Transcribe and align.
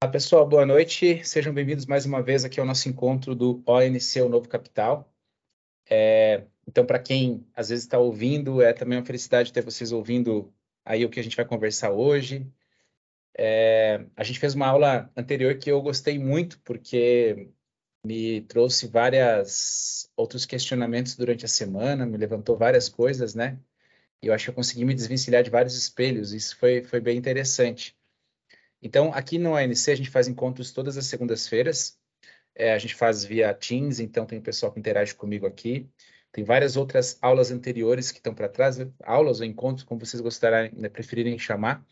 Olá, 0.00 0.12
pessoal, 0.12 0.46
boa 0.48 0.64
noite. 0.64 1.24
Sejam 1.24 1.52
bem-vindos 1.52 1.84
mais 1.84 2.06
uma 2.06 2.22
vez 2.22 2.44
aqui 2.44 2.60
ao 2.60 2.66
nosso 2.66 2.88
encontro 2.88 3.34
do 3.34 3.60
ONC, 3.66 4.20
o 4.22 4.28
Novo 4.28 4.48
Capital. 4.48 5.12
É, 5.90 6.46
então, 6.68 6.86
para 6.86 7.00
quem 7.00 7.44
às 7.52 7.70
vezes 7.70 7.84
está 7.84 7.98
ouvindo, 7.98 8.62
é 8.62 8.72
também 8.72 8.96
uma 8.96 9.04
felicidade 9.04 9.52
ter 9.52 9.60
vocês 9.60 9.90
ouvindo 9.90 10.54
aí 10.84 11.04
o 11.04 11.10
que 11.10 11.18
a 11.18 11.22
gente 11.22 11.36
vai 11.36 11.44
conversar 11.44 11.90
hoje. 11.90 12.46
É, 13.36 14.06
a 14.16 14.22
gente 14.24 14.38
fez 14.38 14.54
uma 14.54 14.68
aula 14.68 15.10
anterior 15.16 15.58
que 15.58 15.70
eu 15.70 15.82
gostei 15.82 16.16
muito, 16.16 16.60
porque 16.60 17.50
me 18.04 18.42
trouxe 18.42 18.86
vários 18.86 20.08
outros 20.16 20.46
questionamentos 20.46 21.16
durante 21.16 21.44
a 21.44 21.48
semana, 21.48 22.06
me 22.06 22.16
levantou 22.16 22.56
várias 22.56 22.88
coisas, 22.88 23.34
né? 23.34 23.58
E 24.22 24.28
eu 24.28 24.34
acho 24.34 24.44
que 24.44 24.50
eu 24.50 24.54
consegui 24.54 24.84
me 24.84 24.94
desvencilhar 24.94 25.42
de 25.42 25.50
vários 25.50 25.76
espelhos, 25.76 26.32
isso 26.32 26.56
foi, 26.56 26.84
foi 26.84 27.00
bem 27.00 27.18
interessante. 27.18 27.97
Então, 28.82 29.12
aqui 29.12 29.38
no 29.38 29.54
ANC, 29.56 29.90
a 29.90 29.94
gente 29.94 30.10
faz 30.10 30.28
encontros 30.28 30.72
todas 30.72 30.96
as 30.96 31.06
segundas-feiras. 31.06 31.98
É, 32.54 32.72
a 32.72 32.78
gente 32.78 32.94
faz 32.94 33.24
via 33.24 33.52
Teams, 33.54 34.00
então 34.00 34.26
tem 34.26 34.38
o 34.38 34.42
pessoal 34.42 34.72
que 34.72 34.78
interage 34.78 35.14
comigo 35.14 35.46
aqui. 35.46 35.88
Tem 36.32 36.44
várias 36.44 36.76
outras 36.76 37.18
aulas 37.22 37.50
anteriores 37.50 38.10
que 38.10 38.18
estão 38.18 38.34
para 38.34 38.48
trás, 38.48 38.78
aulas 39.02 39.40
ou 39.40 39.46
encontros, 39.46 39.84
como 39.84 40.04
vocês 40.04 40.20
gostarem, 40.20 40.70
né, 40.76 40.88
preferirem 40.88 41.38
chamar. 41.38 41.84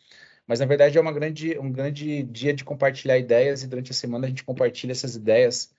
Mas, 0.46 0.60
na 0.60 0.66
verdade, 0.66 0.96
é 0.96 1.00
uma 1.00 1.12
grande, 1.12 1.58
um 1.58 1.72
grande 1.72 2.22
dia 2.22 2.54
de 2.54 2.64
compartilhar 2.64 3.18
ideias 3.18 3.62
e 3.62 3.66
durante 3.66 3.90
a 3.90 3.94
semana 3.94 4.26
a 4.26 4.28
gente 4.28 4.44
compartilha 4.44 4.92
essas 4.92 5.16
ideias, 5.16 5.74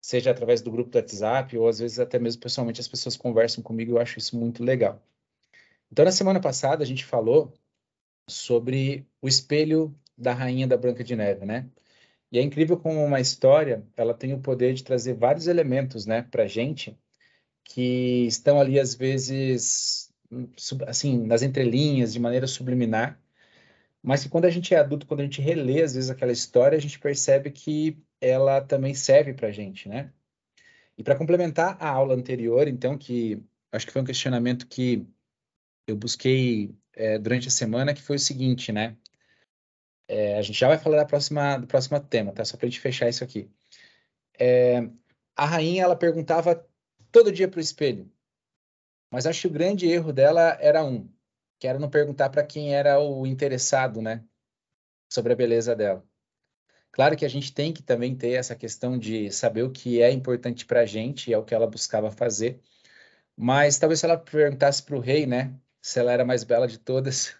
seja 0.00 0.30
através 0.30 0.62
do 0.62 0.70
grupo 0.70 0.90
do 0.90 0.96
WhatsApp 0.96 1.56
ou 1.58 1.66
às 1.68 1.78
vezes 1.80 1.98
até 1.98 2.18
mesmo 2.18 2.42
pessoalmente 2.42 2.80
as 2.80 2.86
pessoas 2.86 3.16
conversam 3.16 3.62
comigo 3.62 3.92
e 3.92 3.94
eu 3.94 3.98
acho 4.00 4.18
isso 4.18 4.38
muito 4.38 4.62
legal. 4.62 5.02
Então, 5.90 6.04
na 6.04 6.12
semana 6.12 6.40
passada, 6.40 6.84
a 6.84 6.86
gente 6.86 7.04
falou 7.04 7.52
sobre 8.28 9.06
o 9.20 9.28
espelho 9.28 9.94
da 10.16 10.32
Rainha 10.32 10.66
da 10.66 10.76
Branca 10.76 11.04
de 11.04 11.16
Neve, 11.16 11.44
né? 11.44 11.68
E 12.32 12.38
é 12.38 12.42
incrível 12.42 12.76
como 12.76 13.04
uma 13.04 13.20
história, 13.20 13.86
ela 13.96 14.14
tem 14.14 14.32
o 14.34 14.40
poder 14.40 14.74
de 14.74 14.84
trazer 14.84 15.14
vários 15.14 15.46
elementos, 15.46 16.06
né, 16.06 16.22
pra 16.22 16.46
gente, 16.48 16.98
que 17.64 18.26
estão 18.26 18.60
ali, 18.60 18.78
às 18.80 18.94
vezes, 18.94 20.12
assim, 20.86 21.24
nas 21.26 21.42
entrelinhas, 21.42 22.12
de 22.12 22.20
maneira 22.20 22.46
subliminar, 22.46 23.20
mas 24.02 24.22
que 24.22 24.28
quando 24.28 24.46
a 24.46 24.50
gente 24.50 24.74
é 24.74 24.78
adulto, 24.78 25.06
quando 25.06 25.20
a 25.20 25.24
gente 25.24 25.40
relê, 25.40 25.82
às 25.82 25.94
vezes, 25.94 26.10
aquela 26.10 26.32
história, 26.32 26.76
a 26.76 26.80
gente 26.80 26.98
percebe 26.98 27.50
que 27.50 27.98
ela 28.20 28.60
também 28.60 28.94
serve 28.94 29.32
pra 29.32 29.50
gente, 29.50 29.88
né? 29.88 30.12
E 30.98 31.02
para 31.02 31.16
complementar 31.16 31.76
a 31.80 31.88
aula 31.88 32.14
anterior, 32.14 32.68
então, 32.68 32.98
que 32.98 33.42
acho 33.72 33.86
que 33.86 33.92
foi 33.92 34.02
um 34.02 34.04
questionamento 34.04 34.66
que 34.66 35.06
eu 35.86 35.96
busquei 35.96 36.74
é, 36.92 37.18
durante 37.18 37.48
a 37.48 37.50
semana, 37.50 37.94
que 37.94 38.02
foi 38.02 38.16
o 38.16 38.20
seguinte, 38.20 38.72
né? 38.72 38.96
É, 40.06 40.36
a 40.38 40.42
gente 40.42 40.58
já 40.58 40.68
vai 40.68 40.78
falar 40.78 40.98
da 40.98 41.06
próxima, 41.06 41.58
do 41.58 41.66
próximo 41.66 41.98
tema, 42.00 42.32
tá? 42.32 42.44
Só 42.44 42.56
para 42.56 42.66
a 42.66 42.70
gente 42.70 42.80
fechar 42.80 43.08
isso 43.08 43.24
aqui. 43.24 43.50
É, 44.38 44.88
a 45.36 45.46
rainha, 45.46 45.84
ela 45.84 45.96
perguntava 45.96 46.66
todo 47.10 47.32
dia 47.32 47.48
para 47.48 47.58
o 47.58 47.60
espelho, 47.60 48.10
mas 49.10 49.26
acho 49.26 49.42
que 49.42 49.46
o 49.46 49.50
grande 49.50 49.86
erro 49.86 50.12
dela 50.12 50.58
era 50.60 50.84
um, 50.84 51.08
que 51.58 51.68
era 51.68 51.78
não 51.78 51.88
perguntar 51.88 52.30
para 52.30 52.44
quem 52.44 52.74
era 52.74 53.00
o 53.00 53.26
interessado, 53.26 54.02
né? 54.02 54.24
Sobre 55.08 55.32
a 55.32 55.36
beleza 55.36 55.74
dela. 55.76 56.04
Claro 56.92 57.16
que 57.16 57.24
a 57.24 57.28
gente 57.28 57.52
tem 57.52 57.72
que 57.72 57.82
também 57.82 58.16
ter 58.16 58.32
essa 58.32 58.54
questão 58.54 58.98
de 58.98 59.30
saber 59.30 59.62
o 59.62 59.70
que 59.70 60.00
é 60.00 60.10
importante 60.10 60.64
para 60.64 60.80
a 60.80 60.86
gente, 60.86 61.32
é 61.32 61.38
o 61.38 61.44
que 61.44 61.54
ela 61.54 61.66
buscava 61.66 62.10
fazer. 62.10 62.60
Mas 63.36 63.78
talvez 63.78 64.00
se 64.00 64.06
ela 64.06 64.18
perguntasse 64.18 64.82
para 64.82 64.96
o 64.96 65.00
rei, 65.00 65.26
né? 65.26 65.54
Se 65.82 65.98
ela 66.00 66.12
era 66.12 66.24
mais 66.24 66.44
bela 66.44 66.68
de 66.68 66.78
todas, 66.78 67.36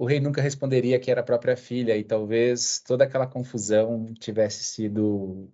o 0.00 0.06
rei 0.06 0.18
nunca 0.18 0.40
responderia 0.40 0.98
que 0.98 1.10
era 1.10 1.20
a 1.20 1.24
própria 1.24 1.54
filha 1.58 1.94
e 1.94 2.02
talvez 2.02 2.80
toda 2.80 3.04
aquela 3.04 3.26
confusão 3.26 4.14
tivesse 4.14 4.64
sido 4.64 5.52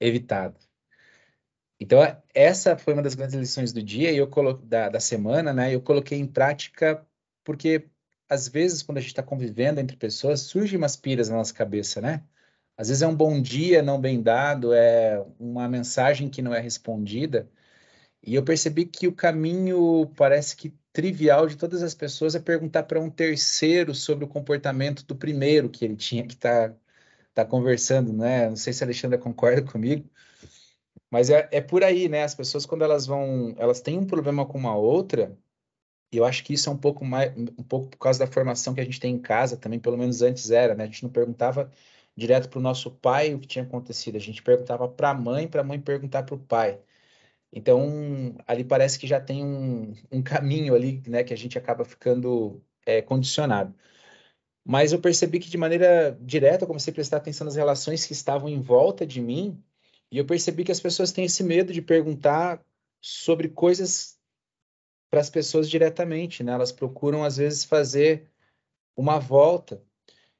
evitada. 0.00 0.58
Então, 1.78 2.00
essa 2.34 2.76
foi 2.76 2.92
uma 2.92 3.02
das 3.02 3.14
grandes 3.14 3.36
lições 3.36 3.72
do 3.72 3.80
dia 3.80 4.10
e 4.10 4.16
eu 4.16 4.26
colo... 4.26 4.54
da, 4.54 4.88
da 4.88 4.98
semana, 4.98 5.52
né? 5.52 5.72
Eu 5.72 5.80
coloquei 5.80 6.18
em 6.18 6.26
prática 6.26 7.06
porque 7.44 7.88
às 8.28 8.48
vezes 8.48 8.82
quando 8.82 8.98
a 8.98 9.00
gente 9.00 9.10
está 9.10 9.22
convivendo 9.22 9.78
entre 9.80 9.96
pessoas 9.96 10.40
surgem 10.40 10.76
umas 10.76 10.96
piras 10.96 11.28
na 11.28 11.36
nossa 11.36 11.54
cabeça, 11.54 12.00
né? 12.00 12.24
Às 12.76 12.88
vezes 12.88 13.02
é 13.02 13.06
um 13.06 13.14
bom 13.14 13.40
dia 13.40 13.80
não 13.80 14.00
bem 14.00 14.20
dado, 14.20 14.72
é 14.74 15.24
uma 15.38 15.68
mensagem 15.68 16.28
que 16.28 16.42
não 16.42 16.52
é 16.52 16.58
respondida. 16.58 17.48
E 18.26 18.34
eu 18.34 18.42
percebi 18.42 18.86
que 18.86 19.06
o 19.06 19.12
caminho 19.14 20.10
parece 20.16 20.56
que 20.56 20.74
trivial 20.92 21.46
de 21.46 21.56
todas 21.56 21.82
as 21.82 21.94
pessoas 21.94 22.34
é 22.34 22.40
perguntar 22.40 22.84
para 22.84 23.00
um 23.00 23.10
terceiro 23.10 23.94
sobre 23.94 24.24
o 24.24 24.28
comportamento 24.28 25.04
do 25.04 25.14
primeiro 25.14 25.68
que 25.68 25.84
ele 25.84 25.96
tinha 25.96 26.26
que 26.26 26.34
estar 26.34 26.70
tá, 26.70 26.76
tá 27.34 27.44
conversando, 27.44 28.12
né? 28.12 28.48
Não 28.48 28.56
sei 28.56 28.72
se 28.72 28.82
a 28.82 28.86
Alexandra 28.86 29.18
concorda 29.18 29.62
comigo, 29.70 30.08
mas 31.10 31.30
é, 31.30 31.48
é 31.52 31.60
por 31.60 31.84
aí, 31.84 32.08
né? 32.08 32.24
As 32.24 32.34
pessoas, 32.34 32.66
quando 32.66 32.82
elas 32.84 33.06
vão, 33.06 33.54
elas 33.58 33.80
têm 33.80 33.98
um 33.98 34.06
problema 34.06 34.46
com 34.46 34.58
uma 34.58 34.76
outra, 34.76 35.36
e 36.12 36.16
eu 36.18 36.24
acho 36.24 36.44
que 36.44 36.54
isso 36.54 36.70
é 36.70 36.72
um 36.72 36.78
pouco 36.78 37.04
mais, 37.04 37.32
um 37.36 37.64
pouco 37.64 37.88
por 37.90 37.98
causa 37.98 38.18
da 38.20 38.26
formação 38.26 38.74
que 38.74 38.80
a 38.80 38.84
gente 38.84 39.00
tem 39.00 39.14
em 39.14 39.20
casa 39.20 39.56
também, 39.56 39.80
pelo 39.80 39.98
menos 39.98 40.22
antes 40.22 40.50
era, 40.50 40.74
né? 40.74 40.84
A 40.84 40.86
gente 40.86 41.02
não 41.04 41.10
perguntava 41.10 41.70
direto 42.16 42.48
para 42.48 42.58
o 42.60 42.62
nosso 42.62 42.90
pai 42.90 43.34
o 43.34 43.40
que 43.40 43.48
tinha 43.48 43.64
acontecido, 43.64 44.16
a 44.16 44.20
gente 44.20 44.42
perguntava 44.42 44.88
para 44.88 45.10
a 45.10 45.14
mãe, 45.14 45.48
para 45.48 45.62
a 45.62 45.64
mãe 45.64 45.80
perguntar 45.80 46.24
para 46.24 46.34
o 46.36 46.38
pai. 46.38 46.80
Então, 47.56 48.34
ali 48.48 48.64
parece 48.64 48.98
que 48.98 49.06
já 49.06 49.20
tem 49.20 49.44
um, 49.44 49.94
um 50.10 50.20
caminho 50.20 50.74
ali, 50.74 51.00
né, 51.06 51.22
que 51.22 51.32
a 51.32 51.36
gente 51.36 51.56
acaba 51.56 51.84
ficando 51.84 52.60
é, 52.84 53.00
condicionado. 53.00 53.72
Mas 54.66 54.92
eu 54.92 55.00
percebi 55.00 55.38
que 55.38 55.48
de 55.48 55.56
maneira 55.56 56.18
direta 56.20 56.64
eu 56.64 56.66
comecei 56.66 56.90
a 56.90 56.94
prestar 56.94 57.18
atenção 57.18 57.44
nas 57.44 57.54
relações 57.54 58.04
que 58.04 58.12
estavam 58.12 58.48
em 58.48 58.60
volta 58.60 59.06
de 59.06 59.20
mim, 59.20 59.62
e 60.10 60.18
eu 60.18 60.26
percebi 60.26 60.64
que 60.64 60.72
as 60.72 60.80
pessoas 60.80 61.12
têm 61.12 61.26
esse 61.26 61.44
medo 61.44 61.72
de 61.72 61.80
perguntar 61.80 62.60
sobre 63.00 63.48
coisas 63.48 64.18
para 65.08 65.20
as 65.20 65.30
pessoas 65.30 65.70
diretamente, 65.70 66.42
né? 66.42 66.52
Elas 66.52 66.72
procuram 66.72 67.22
às 67.22 67.36
vezes 67.36 67.62
fazer 67.62 68.28
uma 68.96 69.20
volta 69.20 69.80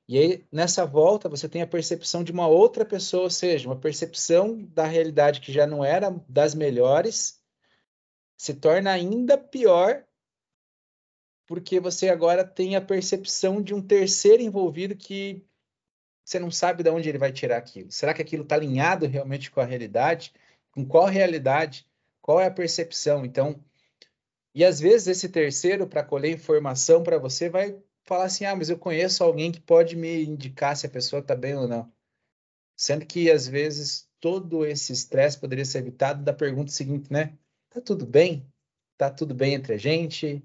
e 0.06 0.18
aí, 0.18 0.46
nessa 0.52 0.84
volta, 0.84 1.28
você 1.28 1.48
tem 1.48 1.62
a 1.62 1.66
percepção 1.66 2.22
de 2.22 2.30
uma 2.30 2.46
outra 2.46 2.84
pessoa, 2.84 3.24
ou 3.24 3.30
seja, 3.30 3.68
uma 3.68 3.78
percepção 3.78 4.62
da 4.62 4.84
realidade 4.84 5.40
que 5.40 5.50
já 5.50 5.66
não 5.66 5.82
era 5.82 6.10
das 6.28 6.54
melhores, 6.54 7.42
se 8.36 8.52
torna 8.52 8.92
ainda 8.92 9.38
pior, 9.38 10.04
porque 11.46 11.80
você 11.80 12.10
agora 12.10 12.44
tem 12.44 12.76
a 12.76 12.82
percepção 12.82 13.62
de 13.62 13.74
um 13.74 13.80
terceiro 13.80 14.42
envolvido 14.42 14.94
que 14.94 15.42
você 16.22 16.38
não 16.38 16.50
sabe 16.50 16.82
de 16.82 16.90
onde 16.90 17.08
ele 17.08 17.18
vai 17.18 17.32
tirar 17.32 17.56
aquilo. 17.56 17.90
Será 17.90 18.12
que 18.12 18.22
aquilo 18.22 18.42
está 18.42 18.56
alinhado 18.56 19.06
realmente 19.06 19.50
com 19.50 19.60
a 19.60 19.64
realidade? 19.64 20.32
Com 20.72 20.86
qual 20.86 21.06
realidade? 21.06 21.86
Qual 22.20 22.40
é 22.40 22.46
a 22.46 22.50
percepção? 22.50 23.24
Então, 23.24 23.62
e 24.54 24.64
às 24.64 24.80
vezes 24.80 25.08
esse 25.08 25.28
terceiro, 25.28 25.86
para 25.86 26.04
colher 26.04 26.32
informação 26.32 27.02
para 27.02 27.18
você, 27.18 27.48
vai 27.48 27.78
falar 28.04 28.24
assim: 28.24 28.44
ah, 28.44 28.54
mas 28.56 28.70
eu 28.70 28.78
conheço 28.78 29.24
alguém 29.24 29.50
que 29.50 29.60
pode 29.60 29.96
me 29.96 30.24
indicar 30.24 30.76
se 30.76 30.86
a 30.86 30.90
pessoa 30.90 31.20
está 31.20 31.34
bem 31.34 31.56
ou 31.56 31.66
não. 31.68 31.92
Sendo 32.76 33.06
que, 33.06 33.30
às 33.30 33.46
vezes, 33.46 34.08
todo 34.20 34.64
esse 34.66 34.92
estresse 34.92 35.38
poderia 35.38 35.64
ser 35.64 35.78
evitado 35.78 36.22
da 36.22 36.32
pergunta 36.32 36.70
seguinte, 36.70 37.12
né? 37.12 37.36
Tá 37.70 37.80
tudo 37.80 38.06
bem? 38.06 38.46
Tá 38.96 39.10
tudo 39.10 39.34
bem 39.34 39.54
entre 39.54 39.74
a 39.74 39.78
gente? 39.78 40.44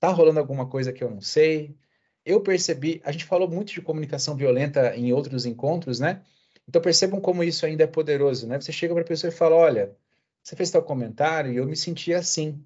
Tá 0.00 0.08
rolando 0.08 0.40
alguma 0.40 0.68
coisa 0.68 0.92
que 0.92 1.02
eu 1.02 1.10
não 1.10 1.20
sei? 1.20 1.76
Eu 2.24 2.40
percebi, 2.42 3.00
a 3.04 3.12
gente 3.12 3.24
falou 3.24 3.48
muito 3.48 3.72
de 3.72 3.80
comunicação 3.80 4.36
violenta 4.36 4.94
em 4.96 5.12
outros 5.12 5.46
encontros, 5.46 5.98
né? 6.00 6.22
Então 6.68 6.82
percebam 6.82 7.20
como 7.20 7.42
isso 7.42 7.64
ainda 7.64 7.84
é 7.84 7.86
poderoso, 7.86 8.46
né? 8.46 8.60
Você 8.60 8.72
chega 8.72 8.94
para 8.94 9.02
a 9.02 9.06
pessoa 9.06 9.30
e 9.30 9.34
fala: 9.34 9.56
olha, 9.56 9.96
você 10.42 10.54
fez 10.56 10.70
tal 10.70 10.82
comentário 10.82 11.52
e 11.52 11.56
eu 11.56 11.66
me 11.66 11.76
senti 11.76 12.12
assim. 12.12 12.62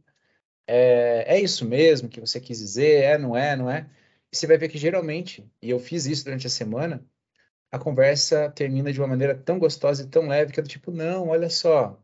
É, 0.66 1.36
é 1.36 1.40
isso 1.40 1.64
mesmo 1.64 2.08
que 2.08 2.20
você 2.20 2.40
quis 2.40 2.58
dizer? 2.58 3.04
É, 3.04 3.18
não 3.18 3.36
é, 3.36 3.56
não 3.56 3.70
é? 3.70 3.88
Você 4.32 4.46
vai 4.46 4.56
ver 4.58 4.68
que 4.68 4.78
geralmente, 4.78 5.48
e 5.60 5.70
eu 5.70 5.78
fiz 5.78 6.06
isso 6.06 6.24
durante 6.24 6.46
a 6.46 6.50
semana, 6.50 7.04
a 7.70 7.78
conversa 7.78 8.50
termina 8.50 8.92
de 8.92 9.00
uma 9.00 9.08
maneira 9.08 9.34
tão 9.36 9.58
gostosa 9.58 10.02
e 10.02 10.08
tão 10.08 10.28
leve 10.28 10.52
que 10.52 10.60
é 10.60 10.62
do 10.62 10.68
tipo, 10.68 10.90
não, 10.90 11.28
olha 11.28 11.50
só, 11.50 12.02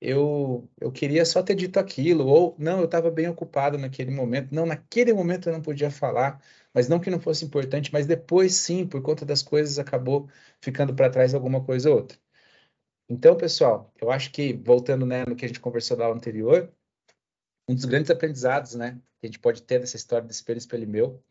eu, 0.00 0.68
eu 0.80 0.92
queria 0.92 1.24
só 1.24 1.42
ter 1.42 1.54
dito 1.54 1.78
aquilo, 1.78 2.26
ou 2.26 2.56
não, 2.58 2.78
eu 2.80 2.84
estava 2.86 3.10
bem 3.10 3.28
ocupado 3.28 3.78
naquele 3.78 4.10
momento, 4.10 4.54
não, 4.54 4.66
naquele 4.66 5.12
momento 5.12 5.48
eu 5.48 5.52
não 5.52 5.62
podia 5.62 5.90
falar, 5.90 6.42
mas 6.72 6.88
não 6.88 7.00
que 7.00 7.10
não 7.10 7.20
fosse 7.20 7.44
importante, 7.44 7.92
mas 7.92 8.06
depois 8.06 8.54
sim, 8.54 8.86
por 8.86 9.02
conta 9.02 9.24
das 9.26 9.42
coisas, 9.42 9.78
acabou 9.78 10.28
ficando 10.60 10.94
para 10.94 11.10
trás 11.10 11.34
alguma 11.34 11.64
coisa 11.64 11.90
ou 11.90 11.96
outra. 11.96 12.18
Então, 13.08 13.36
pessoal, 13.36 13.92
eu 14.00 14.10
acho 14.10 14.30
que, 14.32 14.52
voltando 14.52 15.06
né, 15.06 15.24
no 15.24 15.34
que 15.34 15.44
a 15.44 15.48
gente 15.48 15.60
conversou 15.60 15.96
na 15.96 16.04
aula 16.04 16.16
anterior, 16.16 16.72
um 17.68 17.74
dos 17.74 17.84
grandes 17.84 18.10
aprendizados 18.10 18.74
né, 18.74 19.00
que 19.20 19.26
a 19.26 19.28
gente 19.28 19.38
pode 19.38 19.62
ter 19.62 19.80
dessa 19.80 19.96
história 19.96 20.26
desse 20.26 20.40
espelho, 20.40 20.58
espelho 20.58 20.88
meu, 20.88 21.24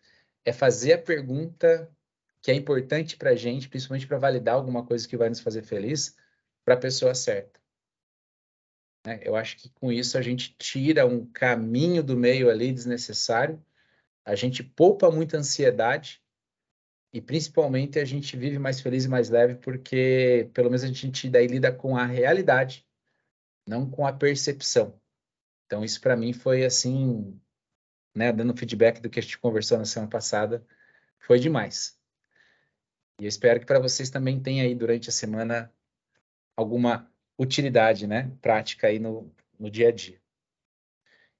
é 0.48 0.54
fazer 0.54 0.94
a 0.94 0.98
pergunta 0.98 1.94
que 2.42 2.50
é 2.50 2.54
importante 2.54 3.18
para 3.18 3.32
a 3.32 3.36
gente, 3.36 3.68
principalmente 3.68 4.08
para 4.08 4.18
validar 4.18 4.56
alguma 4.56 4.86
coisa 4.86 5.06
que 5.06 5.18
vai 5.18 5.28
nos 5.28 5.42
fazer 5.42 5.62
feliz, 5.62 6.16
para 6.64 6.76
a 6.76 6.80
pessoa 6.80 7.14
certa. 7.14 7.60
Né? 9.06 9.20
Eu 9.24 9.36
acho 9.36 9.58
que 9.58 9.70
com 9.72 9.92
isso 9.92 10.18
a 10.18 10.22
gente 10.22 10.56
tira 10.58 11.06
um 11.06 11.26
caminho 11.26 12.02
do 12.02 12.16
meio 12.16 12.50
ali 12.50 12.72
desnecessário, 12.72 13.62
a 14.24 14.36
gente 14.36 14.64
poupa 14.64 15.12
muita 15.12 15.38
ansiedade 15.38 16.24
e 17.12 17.20
principalmente 17.20 18.00
a 18.00 18.06
gente 18.06 18.38
vive 18.38 18.58
mais 18.58 18.80
feliz 18.80 19.04
e 19.04 19.10
mais 19.10 19.30
leve 19.30 19.56
porque 19.56 20.50
pelo 20.54 20.70
menos 20.70 20.86
a 20.86 20.88
gente 20.88 21.30
daí 21.30 21.48
lida 21.48 21.74
com 21.74 21.98
a 21.98 22.06
realidade, 22.06 22.88
não 23.68 23.90
com 23.90 24.08
a 24.08 24.14
percepção. 24.14 24.98
Então 25.66 25.84
isso 25.84 26.00
para 26.00 26.16
mim 26.16 26.32
foi 26.32 26.64
assim, 26.64 27.38
né, 28.18 28.34
dando 28.34 28.58
feedback 28.58 29.00
do 29.00 29.10
que 29.10 29.19
a 29.19 29.22
gente 29.22 29.38
conversou 29.38 29.78
na 29.78 29.86
semana 29.86 30.10
passada, 30.10 30.66
foi 31.19 31.40
demais. 31.40 31.98
E 33.19 33.25
eu 33.25 33.30
espero 33.30 33.60
que 33.60 33.66
para 33.66 33.80
vocês 33.80 34.10
também 34.10 34.40
tenha 34.40 34.64
aí 34.64 34.74
durante 34.74 35.10
a 35.10 35.12
semana 35.12 35.72
alguma 36.56 37.10
utilidade, 37.38 38.08
né, 38.08 38.31
prática 38.42 38.88
aí 38.88 38.98
no, 38.98 39.31
no 39.60 39.69
dia 39.69 39.90
a 39.90 39.92
dia. 39.92 40.19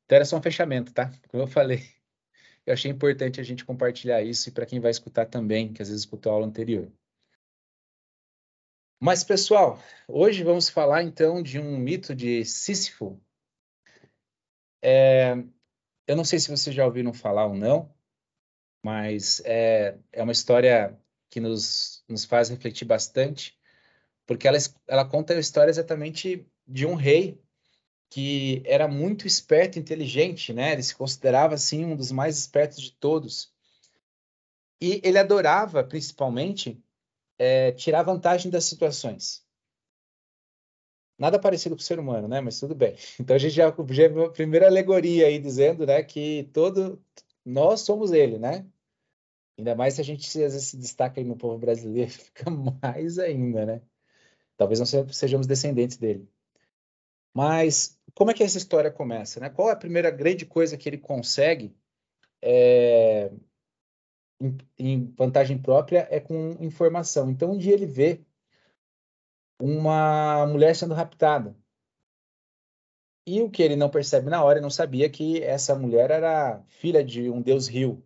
Então 0.06 0.16
era 0.16 0.26
só 0.26 0.38
um 0.38 0.42
fechamento, 0.42 0.94
tá? 0.94 1.12
Como 1.28 1.44
eu 1.44 1.48
falei, 1.48 1.84
eu 2.66 2.74
achei 2.74 2.92
importante 2.92 3.42
a 3.42 3.44
gente 3.44 3.66
compartilhar 3.66 4.22
isso 4.22 4.48
e 4.48 4.52
para 4.52 4.66
quem 4.66 4.80
vai 4.80 4.92
escutar 4.92 5.26
também, 5.26 5.74
que 5.74 5.82
às 5.82 5.90
vezes 5.90 6.04
escutou 6.04 6.32
a 6.32 6.36
aula 6.36 6.46
anterior. 6.46 6.92
Mas, 9.00 9.24
pessoal, 9.24 9.80
hoje 10.08 10.44
vamos 10.44 10.70
falar 10.70 11.04
então 11.04 11.42
de 11.42 11.60
um 11.60 11.78
mito 11.78 12.16
de 12.16 12.44
Sísifo. 12.46 13.20
É, 14.82 15.36
eu 16.08 16.16
não 16.16 16.24
sei 16.24 16.40
se 16.40 16.50
vocês 16.50 16.76
já 16.76 16.86
ouviram 16.86 17.14
falar 17.14 17.46
ou 17.46 17.54
não, 17.54 17.94
mas 18.82 19.42
é, 19.46 19.98
é 20.12 20.24
uma 20.24 20.32
história 20.32 20.98
que 21.30 21.40
nos, 21.40 22.04
nos 22.08 22.26
faz 22.26 22.50
refletir 22.50 22.86
bastante, 22.86 23.58
porque 24.26 24.48
ela, 24.48 24.58
ela 24.88 25.06
conta 25.06 25.34
a 25.34 25.40
história 25.40 25.70
exatamente 25.70 26.48
de 26.66 26.86
um 26.86 26.96
rei 26.96 27.40
que 28.10 28.64
era 28.66 28.88
muito 28.88 29.28
esperto 29.28 29.78
e 29.78 29.82
inteligente, 29.82 30.54
né? 30.54 30.72
Ele 30.72 30.84
se 30.84 30.96
considerava 30.96 31.56
assim 31.56 31.84
um 31.86 31.96
dos 31.96 32.12
mais 32.12 32.38
espertos 32.38 32.82
de 32.82 32.92
todos. 32.94 33.52
E 34.82 35.02
ele 35.04 35.18
adorava, 35.18 35.84
principalmente, 35.84 36.82
é, 37.38 37.72
tirar 37.74 38.04
vantagem 38.04 38.50
das 38.50 38.66
situações. 38.66 39.46
Nada 41.18 41.40
parecido 41.40 41.76
com 41.76 41.82
o 41.82 41.84
ser 41.84 42.00
humano, 42.00 42.28
né? 42.28 42.42
Mas 42.42 42.60
tudo 42.60 42.76
bem. 42.76 42.96
Então 43.20 43.36
a 43.36 43.40
gente 43.40 43.54
já, 43.54 43.74
já 43.90 44.26
a 44.26 44.30
primeira 44.30 44.68
alegoria 44.68 45.28
aí 45.28 45.40
dizendo, 45.40 45.86
né, 45.86 46.04
que 46.04 46.50
todo 46.54 47.02
nós 47.46 47.82
somos 47.82 48.12
ele, 48.12 48.38
né? 48.38 48.66
Ainda 49.58 49.76
mais 49.76 49.96
se 49.96 50.02
a 50.02 50.04
gente 50.04 50.26
às 50.28 50.54
vezes 50.54 50.68
se 50.68 50.78
destaca 50.78 51.24
no 51.24 51.36
povo 51.36 51.58
brasileiro, 51.58 52.12
fica 52.12 52.50
mais 52.50 53.18
ainda, 53.18 53.66
né? 53.66 53.82
Talvez 54.56 54.80
não 54.80 54.86
sejamos 54.86 55.48
descendentes 55.48 55.98
dele. 55.98 56.28
Mas 57.34 58.00
como 58.16 58.32
é 58.32 58.34
que 58.34 58.44
essa 58.44 58.58
história 58.58 58.92
começa? 58.92 59.40
Né? 59.40 59.50
Qual 59.50 59.70
é 59.70 59.74
a 59.74 59.76
primeira 59.76 60.10
grande 60.10 60.46
coisa 60.46 60.76
que 60.76 60.90
ele 60.90 60.98
consegue 60.98 61.76
é, 62.42 63.32
em, 64.42 64.58
em, 64.78 65.14
vantagem 65.16 65.58
própria? 65.60 66.08
É 66.10 66.20
com 66.20 66.58
informação. 66.60 67.30
Então, 67.30 67.52
um 67.52 67.58
dia 67.58 67.74
ele 67.74 67.86
vê 67.86 68.22
uma 69.60 70.46
mulher 70.48 70.76
sendo 70.76 70.94
raptada. 70.94 71.56
E 73.26 73.42
o 73.42 73.50
que 73.50 73.62
ele 73.62 73.76
não 73.76 73.90
percebe 73.90 74.30
na 74.30 74.44
hora, 74.44 74.58
ele 74.58 74.64
não 74.64 74.70
sabia 74.70 75.10
que 75.10 75.42
essa 75.44 75.76
mulher 75.76 76.12
era 76.12 76.64
filha 76.68 77.04
de 77.04 77.30
um 77.30 77.42
deus 77.42 77.68
rio. 77.68 78.02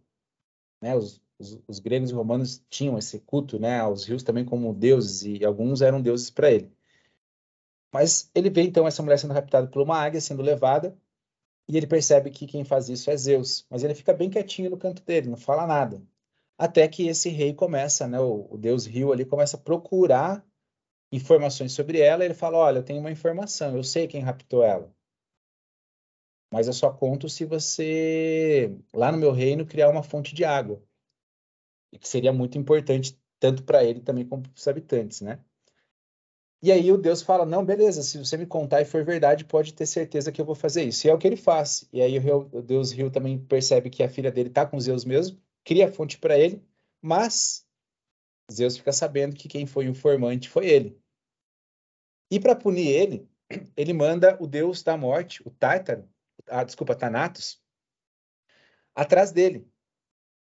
Né? 0.81 0.95
Os, 0.95 1.21
os, 1.37 1.59
os 1.67 1.79
gregos 1.79 2.09
e 2.09 2.13
romanos 2.13 2.63
tinham 2.69 2.97
esse 2.97 3.19
culto 3.19 3.59
né, 3.59 3.79
aos 3.79 4.05
rios 4.05 4.23
também 4.23 4.43
como 4.43 4.73
deuses, 4.73 5.23
e 5.23 5.45
alguns 5.45 5.81
eram 5.81 6.01
deuses 6.01 6.31
para 6.31 6.51
ele. 6.51 6.71
Mas 7.93 8.31
ele 8.33 8.49
vê 8.49 8.63
então 8.63 8.87
essa 8.87 9.03
mulher 9.03 9.19
sendo 9.19 9.33
raptada 9.33 9.67
por 9.67 9.81
uma 9.81 9.97
águia, 9.97 10.21
sendo 10.21 10.41
levada, 10.41 10.97
e 11.67 11.77
ele 11.77 11.87
percebe 11.87 12.31
que 12.31 12.47
quem 12.47 12.63
faz 12.63 12.89
isso 12.89 13.11
é 13.11 13.17
Zeus. 13.17 13.65
Mas 13.69 13.83
ele 13.83 13.93
fica 13.93 14.13
bem 14.13 14.29
quietinho 14.29 14.69
no 14.71 14.77
canto 14.77 15.03
dele, 15.03 15.29
não 15.29 15.37
fala 15.37 15.67
nada. 15.67 16.01
Até 16.57 16.87
que 16.87 17.07
esse 17.07 17.29
rei 17.29 17.53
começa, 17.53 18.07
né, 18.07 18.19
o, 18.19 18.47
o 18.49 18.57
deus 18.57 18.85
Rio 18.85 19.11
ali, 19.11 19.25
começa 19.25 19.57
a 19.57 19.59
procurar 19.59 20.45
informações 21.11 21.73
sobre 21.73 21.99
ela. 21.99 22.23
Ele 22.25 22.33
fala: 22.33 22.57
Olha, 22.57 22.79
eu 22.79 22.83
tenho 22.83 22.99
uma 22.99 23.11
informação, 23.11 23.75
eu 23.75 23.83
sei 23.83 24.07
quem 24.07 24.21
raptou 24.21 24.63
ela. 24.63 24.93
Mas 26.51 26.67
eu 26.67 26.73
só 26.73 26.91
conto 26.91 27.29
se 27.29 27.45
você, 27.45 28.75
lá 28.93 29.11
no 29.11 29.17
meu 29.17 29.31
reino, 29.31 29.65
criar 29.65 29.89
uma 29.89 30.03
fonte 30.03 30.35
de 30.35 30.43
água. 30.43 30.83
E 31.91 31.97
que 31.97 32.07
seria 32.07 32.33
muito 32.33 32.57
importante, 32.57 33.17
tanto 33.39 33.63
para 33.63 33.83
ele 33.83 34.01
também 34.01 34.25
como 34.25 34.43
para 34.43 34.53
os 34.55 34.67
habitantes, 34.67 35.21
né? 35.21 35.39
E 36.63 36.71
aí 36.71 36.91
o 36.91 36.97
Deus 36.97 37.21
fala: 37.21 37.45
Não, 37.45 37.65
beleza, 37.65 38.03
se 38.03 38.17
você 38.17 38.37
me 38.37 38.45
contar 38.45 38.81
e 38.81 38.85
for 38.85 39.03
verdade, 39.03 39.45
pode 39.45 39.73
ter 39.73 39.85
certeza 39.85 40.31
que 40.31 40.39
eu 40.39 40.45
vou 40.45 40.55
fazer 40.55 40.83
isso. 40.83 41.07
E 41.07 41.09
é 41.09 41.13
o 41.13 41.17
que 41.17 41.25
ele 41.27 41.35
faz. 41.35 41.87
E 41.91 42.01
aí 42.01 42.19
o 42.19 42.61
Deus 42.61 42.91
Rio 42.91 43.09
também 43.09 43.39
percebe 43.39 43.89
que 43.89 44.03
a 44.03 44.09
filha 44.09 44.31
dele 44.31 44.49
está 44.49 44.65
com 44.65 44.79
Zeus 44.79 45.03
mesmo, 45.03 45.41
cria 45.63 45.87
a 45.87 45.91
fonte 45.91 46.19
para 46.19 46.37
ele, 46.37 46.63
mas 47.01 47.65
Zeus 48.51 48.77
fica 48.77 48.91
sabendo 48.91 49.35
que 49.35 49.47
quem 49.47 49.65
foi 49.65 49.87
o 49.87 49.91
informante 49.91 50.49
foi 50.49 50.67
ele. 50.67 51.00
E 52.31 52.39
para 52.39 52.55
punir 52.55 52.87
ele, 52.87 53.29
ele 53.75 53.91
manda 53.91 54.41
o 54.41 54.47
deus 54.47 54.81
da 54.81 54.95
morte, 54.95 55.45
o 55.45 55.51
Tártaro, 55.51 56.09
ah, 56.47 56.63
desculpa, 56.63 56.95
Thanatos, 56.95 57.61
atrás 58.95 59.33
dele, 59.33 59.67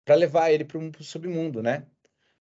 para 0.05 0.15
levar 0.15 0.51
ele 0.51 0.67
para 0.67 0.79
um 0.79 0.93
submundo, 1.01 1.63
né? 1.63 1.87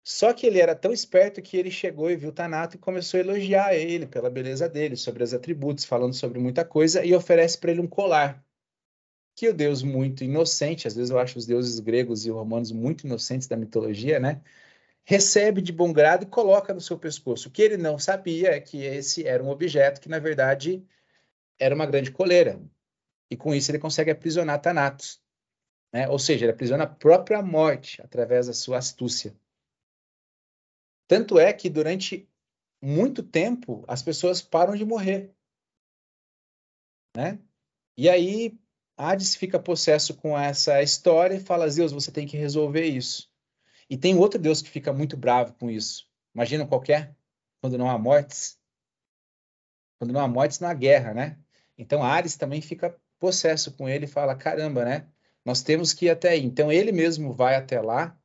Só 0.03 0.33
que 0.33 0.47
ele 0.47 0.59
era 0.59 0.75
tão 0.75 0.91
esperto 0.91 1.41
que 1.41 1.55
ele 1.55 1.69
chegou 1.69 2.09
e 2.09 2.15
viu 2.15 2.31
Tanato 2.31 2.75
e 2.75 2.79
começou 2.79 3.19
a 3.19 3.21
elogiar 3.21 3.75
ele 3.75 4.07
pela 4.07 4.31
beleza 4.31 4.67
dele, 4.67 4.95
sobre 4.95 5.23
os 5.23 5.33
atributos, 5.33 5.85
falando 5.85 6.15
sobre 6.15 6.39
muita 6.39 6.65
coisa, 6.65 7.05
e 7.05 7.13
oferece 7.13 7.59
para 7.59 7.71
ele 7.71 7.81
um 7.81 7.87
colar. 7.87 8.43
Que 9.35 9.49
o 9.49 9.53
deus 9.53 9.83
muito 9.83 10.23
inocente, 10.23 10.87
às 10.87 10.95
vezes 10.95 11.11
eu 11.11 11.19
acho 11.19 11.37
os 11.37 11.45
deuses 11.45 11.79
gregos 11.79 12.25
e 12.25 12.31
romanos 12.31 12.71
muito 12.71 13.05
inocentes 13.05 13.47
da 13.47 13.55
mitologia, 13.55 14.19
né? 14.19 14.41
Recebe 15.03 15.61
de 15.61 15.71
bom 15.71 15.91
grado 15.91 16.23
e 16.23 16.27
coloca 16.27 16.73
no 16.73 16.81
seu 16.81 16.97
pescoço. 16.97 17.49
O 17.49 17.51
que 17.51 17.61
ele 17.61 17.77
não 17.77 17.97
sabia 17.97 18.51
é 18.51 18.59
que 18.59 18.83
esse 18.83 19.25
era 19.25 19.43
um 19.43 19.49
objeto 19.49 19.99
que, 19.99 20.09
na 20.09 20.19
verdade, 20.19 20.85
era 21.59 21.73
uma 21.73 21.85
grande 21.85 22.11
coleira. 22.11 22.61
E 23.29 23.37
com 23.37 23.53
isso 23.53 23.71
ele 23.71 23.79
consegue 23.79 24.11
aprisionar 24.11 24.61
Thanatos. 24.61 25.21
Né? 25.93 26.07
Ou 26.09 26.19
seja, 26.19 26.45
ele 26.45 26.51
aprisiona 26.51 26.83
a 26.83 26.87
própria 26.87 27.41
morte 27.41 28.01
através 28.01 28.47
da 28.47 28.53
sua 28.53 28.77
astúcia. 28.77 29.35
Tanto 31.07 31.39
é 31.39 31.51
que 31.51 31.69
durante 31.69 32.29
muito 32.81 33.21
tempo 33.23 33.83
as 33.87 34.01
pessoas 34.01 34.41
param 34.41 34.75
de 34.75 34.85
morrer. 34.85 35.33
Né? 37.15 37.39
E 37.97 38.09
aí 38.09 38.57
Hades 38.97 39.35
fica 39.35 39.59
possesso 39.59 40.15
com 40.15 40.37
essa 40.37 40.81
história 40.81 41.35
e 41.35 41.39
fala: 41.39 41.69
Zeus, 41.69 41.91
você 41.91 42.11
tem 42.11 42.27
que 42.27 42.37
resolver 42.37 42.85
isso. 42.85 43.30
E 43.91 43.97
tem 43.97 44.17
outro 44.17 44.39
Deus 44.39 44.61
que 44.61 44.69
fica 44.69 44.93
muito 44.93 45.17
bravo 45.17 45.53
com 45.55 45.69
isso. 45.69 46.07
Imagina 46.33 46.65
qualquer, 46.65 47.13
quando 47.59 47.77
não 47.77 47.89
há 47.89 47.97
mortes. 47.99 48.57
Quando 49.99 50.13
não 50.13 50.21
há 50.21 50.29
mortes, 50.29 50.61
não 50.61 50.69
há 50.69 50.73
guerra, 50.73 51.13
né? 51.13 51.37
Então 51.77 52.01
Ares 52.01 52.37
também 52.37 52.61
fica 52.61 52.95
possesso 53.19 53.73
com 53.73 53.89
ele 53.89 54.05
e 54.05 54.07
fala: 54.07 54.33
caramba, 54.33 54.85
né? 54.85 55.07
Nós 55.43 55.61
temos 55.61 55.93
que 55.93 56.05
ir 56.05 56.09
até 56.09 56.29
aí. 56.29 56.45
Então 56.45 56.71
ele 56.71 56.93
mesmo 56.93 57.33
vai 57.33 57.55
até 57.55 57.81
lá 57.81 58.17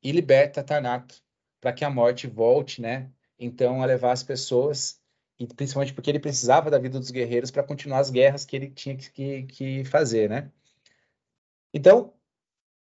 e 0.00 0.12
liberta 0.12 0.62
Tanato 0.62 1.20
para 1.60 1.72
que 1.72 1.84
a 1.84 1.90
morte 1.90 2.28
volte, 2.28 2.80
né? 2.80 3.10
Então, 3.36 3.82
a 3.82 3.86
levar 3.86 4.12
as 4.12 4.22
pessoas, 4.22 5.00
e 5.36 5.48
principalmente 5.48 5.92
porque 5.92 6.10
ele 6.10 6.20
precisava 6.20 6.70
da 6.70 6.78
vida 6.78 7.00
dos 7.00 7.10
guerreiros 7.10 7.50
para 7.50 7.64
continuar 7.64 7.98
as 7.98 8.10
guerras 8.10 8.44
que 8.44 8.54
ele 8.54 8.70
tinha 8.70 8.96
que, 8.96 9.42
que, 9.44 9.84
fazer, 9.84 10.30
né? 10.30 10.48
Então, 11.74 12.14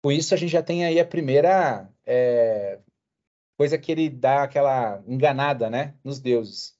com 0.07 0.11
isso 0.13 0.33
a 0.33 0.37
gente 0.37 0.51
já 0.51 0.63
tem 0.63 0.85
aí 0.85 1.01
a 1.01 1.05
primeira 1.05 1.93
é, 2.05 2.79
coisa 3.57 3.77
que 3.77 3.91
ele 3.91 4.09
dá 4.09 4.43
aquela 4.43 5.03
enganada, 5.05 5.69
né, 5.69 5.95
nos 6.01 6.17
deuses. 6.17 6.77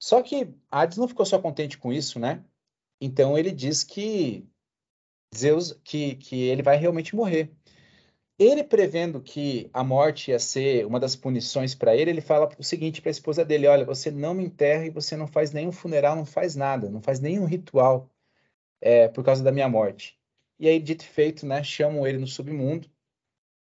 Só 0.00 0.20
que 0.20 0.52
Hades 0.68 0.98
não 0.98 1.06
ficou 1.06 1.24
só 1.24 1.38
contente 1.38 1.78
com 1.78 1.92
isso, 1.92 2.18
né? 2.18 2.44
Então 3.00 3.38
ele 3.38 3.52
diz 3.52 3.84
que 3.84 4.48
Zeus, 5.32 5.78
que, 5.84 6.16
que 6.16 6.42
ele 6.42 6.60
vai 6.60 6.76
realmente 6.76 7.14
morrer. 7.14 7.52
Ele 8.36 8.64
prevendo 8.64 9.22
que 9.22 9.70
a 9.72 9.84
morte 9.84 10.32
ia 10.32 10.40
ser 10.40 10.84
uma 10.86 10.98
das 10.98 11.14
punições 11.14 11.72
para 11.72 11.94
ele, 11.94 12.10
ele 12.10 12.20
fala 12.20 12.48
o 12.58 12.64
seguinte 12.64 13.00
para 13.00 13.10
a 13.10 13.12
esposa 13.12 13.44
dele: 13.44 13.68
Olha, 13.68 13.84
você 13.84 14.10
não 14.10 14.34
me 14.34 14.44
enterra 14.44 14.86
e 14.86 14.90
você 14.90 15.16
não 15.16 15.28
faz 15.28 15.52
nenhum 15.52 15.70
funeral, 15.70 16.16
não 16.16 16.26
faz 16.26 16.56
nada, 16.56 16.90
não 16.90 17.00
faz 17.00 17.20
nenhum 17.20 17.44
ritual 17.44 18.10
é, 18.80 19.06
por 19.06 19.22
causa 19.24 19.44
da 19.44 19.52
minha 19.52 19.68
morte. 19.68 20.18
E 20.58 20.68
aí, 20.68 20.78
dito 20.78 21.02
e 21.02 21.08
feito, 21.08 21.46
né, 21.46 21.62
chamam 21.64 22.06
ele 22.06 22.18
no 22.18 22.26
submundo, 22.26 22.88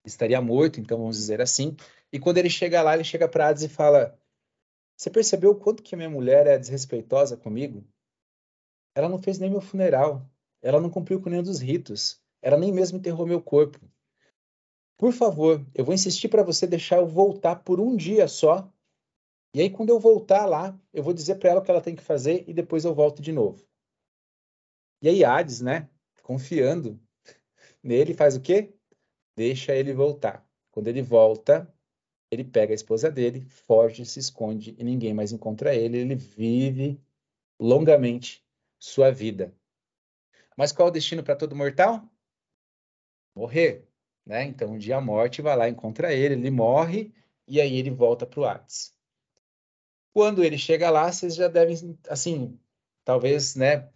estaria 0.05 0.41
morto, 0.41 0.81
então 0.81 0.99
vamos 0.99 1.17
dizer 1.17 1.41
assim. 1.41 1.77
E 2.13 2.19
quando 2.19 2.39
ele 2.39 2.51
chega 2.51 2.83
lá, 2.83 2.95
ele 2.95 3.05
chega 3.05 3.29
para 3.29 3.49
Hades 3.49 3.63
e 3.63 3.69
fala: 3.69 4.19
Você 4.97 5.11
percebeu 5.11 5.53
o 5.53 5.59
quanto 5.59 5.83
que 5.83 5.97
minha 5.97 6.11
mulher 6.11 6.47
é 6.47 6.59
desrespeitosa 6.59 7.37
comigo? 7.37 7.85
Ela 8.95 9.09
não 9.09 9.21
fez 9.21 9.39
nem 9.39 9.51
meu 9.51 9.61
funeral, 9.61 10.29
ela 10.61 10.81
não 10.81 10.91
cumpriu 10.91 11.21
com 11.21 11.31
nenhum 11.31 11.43
dos 11.43 11.61
ritos, 11.61 12.21
ela 12.43 12.59
nem 12.59 12.71
mesmo 12.71 12.99
enterrou 12.99 13.27
meu 13.27 13.41
corpo. 13.41 13.81
Por 14.99 15.13
favor, 15.13 15.67
eu 15.75 15.85
vou 15.85 15.95
insistir 15.95 16.29
para 16.29 16.43
você 16.43 16.67
deixar 16.67 16.99
eu 16.99 17.07
voltar 17.07 17.57
por 17.57 17.81
um 17.81 17.97
dia 17.97 18.29
só. 18.29 18.71
E 19.55 19.61
aí, 19.61 19.69
quando 19.69 19.91
eu 19.91 19.99
voltar 19.99 20.47
lá, 20.47 20.79
eu 20.93 21.03
vou 21.03 21.13
dizer 21.13 21.37
para 21.37 21.51
ela 21.51 21.61
o 21.61 21.63
que 21.65 21.71
ela 21.71 21.81
tem 21.81 21.97
que 21.97 22.03
fazer 22.03 22.45
e 22.47 22.55
depois 22.55 22.85
eu 22.85 22.95
volto 22.95 23.21
de 23.21 23.33
novo. 23.33 23.67
E 25.03 25.09
aí, 25.09 25.25
Hades, 25.25 25.61
né, 25.61 25.89
confiando 26.33 26.99
nele, 27.83 28.15
faz 28.15 28.37
o 28.37 28.41
quê? 28.41 28.75
Deixa 29.37 29.75
ele 29.75 29.93
voltar. 29.93 30.47
Quando 30.71 30.89
ele 30.89 31.03
volta, 31.03 31.71
ele 32.31 32.43
pega 32.43 32.73
a 32.73 32.75
esposa 32.75 33.11
dele, 33.11 33.43
foge, 33.43 34.07
se 34.07 34.19
esconde 34.19 34.75
e 34.79 34.83
ninguém 34.83 35.12
mais 35.12 35.31
encontra 35.31 35.75
ele. 35.75 35.99
Ele 35.99 36.15
vive 36.15 36.99
longamente 37.61 38.43
sua 38.79 39.11
vida. 39.11 39.55
Mas 40.57 40.73
qual 40.73 40.89
o 40.89 40.91
destino 40.91 41.23
para 41.23 41.37
todo 41.37 41.55
mortal? 41.55 42.03
Morrer, 43.35 43.87
né? 44.25 44.45
Então, 44.45 44.73
um 44.73 44.79
dia 44.79 44.97
a 44.97 45.01
morte 45.03 45.43
vai 45.43 45.55
lá, 45.55 45.69
encontra 45.69 46.15
ele, 46.15 46.35
ele 46.35 46.51
morre 46.51 47.12
e 47.47 47.61
aí 47.61 47.77
ele 47.77 47.91
volta 47.91 48.27
para 48.27 48.41
o 48.41 48.45
Hades. 48.47 48.97
Quando 50.15 50.43
ele 50.43 50.57
chega 50.57 50.89
lá, 50.89 51.12
vocês 51.12 51.35
já 51.35 51.49
devem, 51.49 51.99
assim, 52.09 52.59
talvez, 53.05 53.55
né, 53.55 53.91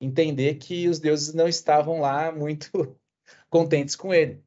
entender 0.00 0.56
que 0.56 0.88
os 0.88 0.98
deuses 0.98 1.34
não 1.34 1.48
estavam 1.48 2.00
lá 2.00 2.32
muito 2.32 2.70
contentes 3.48 3.96
com 3.96 4.12
ele. 4.12 4.42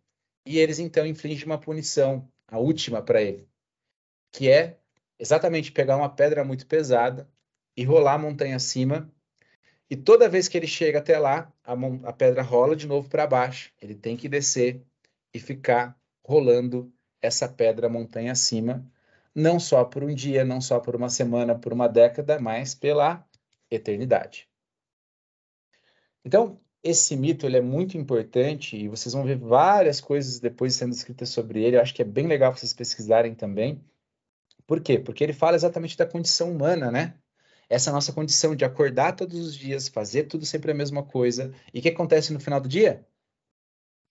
E 0.46 0.60
eles 0.60 0.80
então 0.80 1.06
infligem 1.06 1.46
uma 1.46 1.60
punição, 1.60 2.32
a 2.48 2.58
última 2.58 3.02
para 3.02 3.22
ele, 3.22 3.48
que 4.32 4.50
é 4.50 4.80
exatamente 5.20 5.72
pegar 5.72 5.98
uma 5.98 6.10
pedra 6.10 6.44
muito 6.44 6.66
pesada 6.66 7.30
e 7.76 7.84
rolar 7.84 8.14
a 8.14 8.18
montanha 8.18 8.56
acima. 8.56 9.12
E 9.90 9.96
toda 9.96 10.30
vez 10.30 10.48
que 10.48 10.58
ele 10.58 10.68
chega 10.68 11.00
até 11.00 11.18
lá, 11.20 11.52
a, 11.64 11.74
a 12.10 12.14
pedra 12.14 12.42
rola 12.42 12.76
de 12.76 12.88
novo 12.88 13.10
para 13.10 13.28
baixo. 13.28 13.72
Ele 13.82 13.96
tem 13.96 14.16
que 14.16 14.30
descer 14.30 14.82
e 15.34 15.40
ficar 15.40 15.98
rolando 16.24 16.92
essa 17.22 17.48
pedra 17.48 17.90
montanha 17.90 18.32
acima, 18.32 18.86
não 19.34 19.60
só 19.60 19.86
por 19.86 20.04
um 20.04 20.14
dia, 20.14 20.44
não 20.44 20.60
só 20.60 20.80
por 20.80 20.96
uma 20.96 21.10
semana, 21.10 21.58
por 21.58 21.74
uma 21.74 21.88
década, 21.88 22.40
mas 22.40 22.74
pela 22.74 23.26
eternidade. 23.70 24.48
Então, 26.28 26.60
esse 26.84 27.16
mito 27.16 27.46
ele 27.46 27.56
é 27.56 27.62
muito 27.62 27.98
importante 27.98 28.76
e 28.76 28.90
vocês 28.90 29.14
vão 29.14 29.24
ver 29.24 29.38
várias 29.38 30.02
coisas 30.02 30.42
depois 30.42 30.76
sendo 30.76 30.92
escritas 30.92 31.30
sobre 31.30 31.64
ele. 31.64 31.78
Eu 31.78 31.82
acho 31.82 31.94
que 31.94 32.02
é 32.02 32.06
bem 32.06 32.28
legal 32.28 32.54
vocês 32.54 32.74
pesquisarem 32.74 33.34
também. 33.34 33.82
Por 34.68 34.82
quê? 34.82 35.00
Porque 35.00 35.24
ele 35.24 35.32
fala 35.32 35.56
exatamente 35.56 35.96
da 35.96 36.06
condição 36.06 36.52
humana, 36.52 36.92
né? 36.92 37.18
Essa 37.70 37.94
nossa 37.94 38.12
condição 38.12 38.54
de 38.58 38.66
acordar 38.66 39.16
todos 39.16 39.40
os 39.40 39.56
dias, 39.56 39.88
fazer 39.88 40.24
tudo 40.24 40.46
sempre 40.46 40.70
a 40.70 40.76
mesma 40.76 41.02
coisa. 41.02 41.54
E 41.74 41.80
o 41.80 41.82
que 41.82 41.88
acontece 41.88 42.34
no 42.34 42.42
final 42.42 42.60
do 42.60 42.68
dia? 42.68 43.08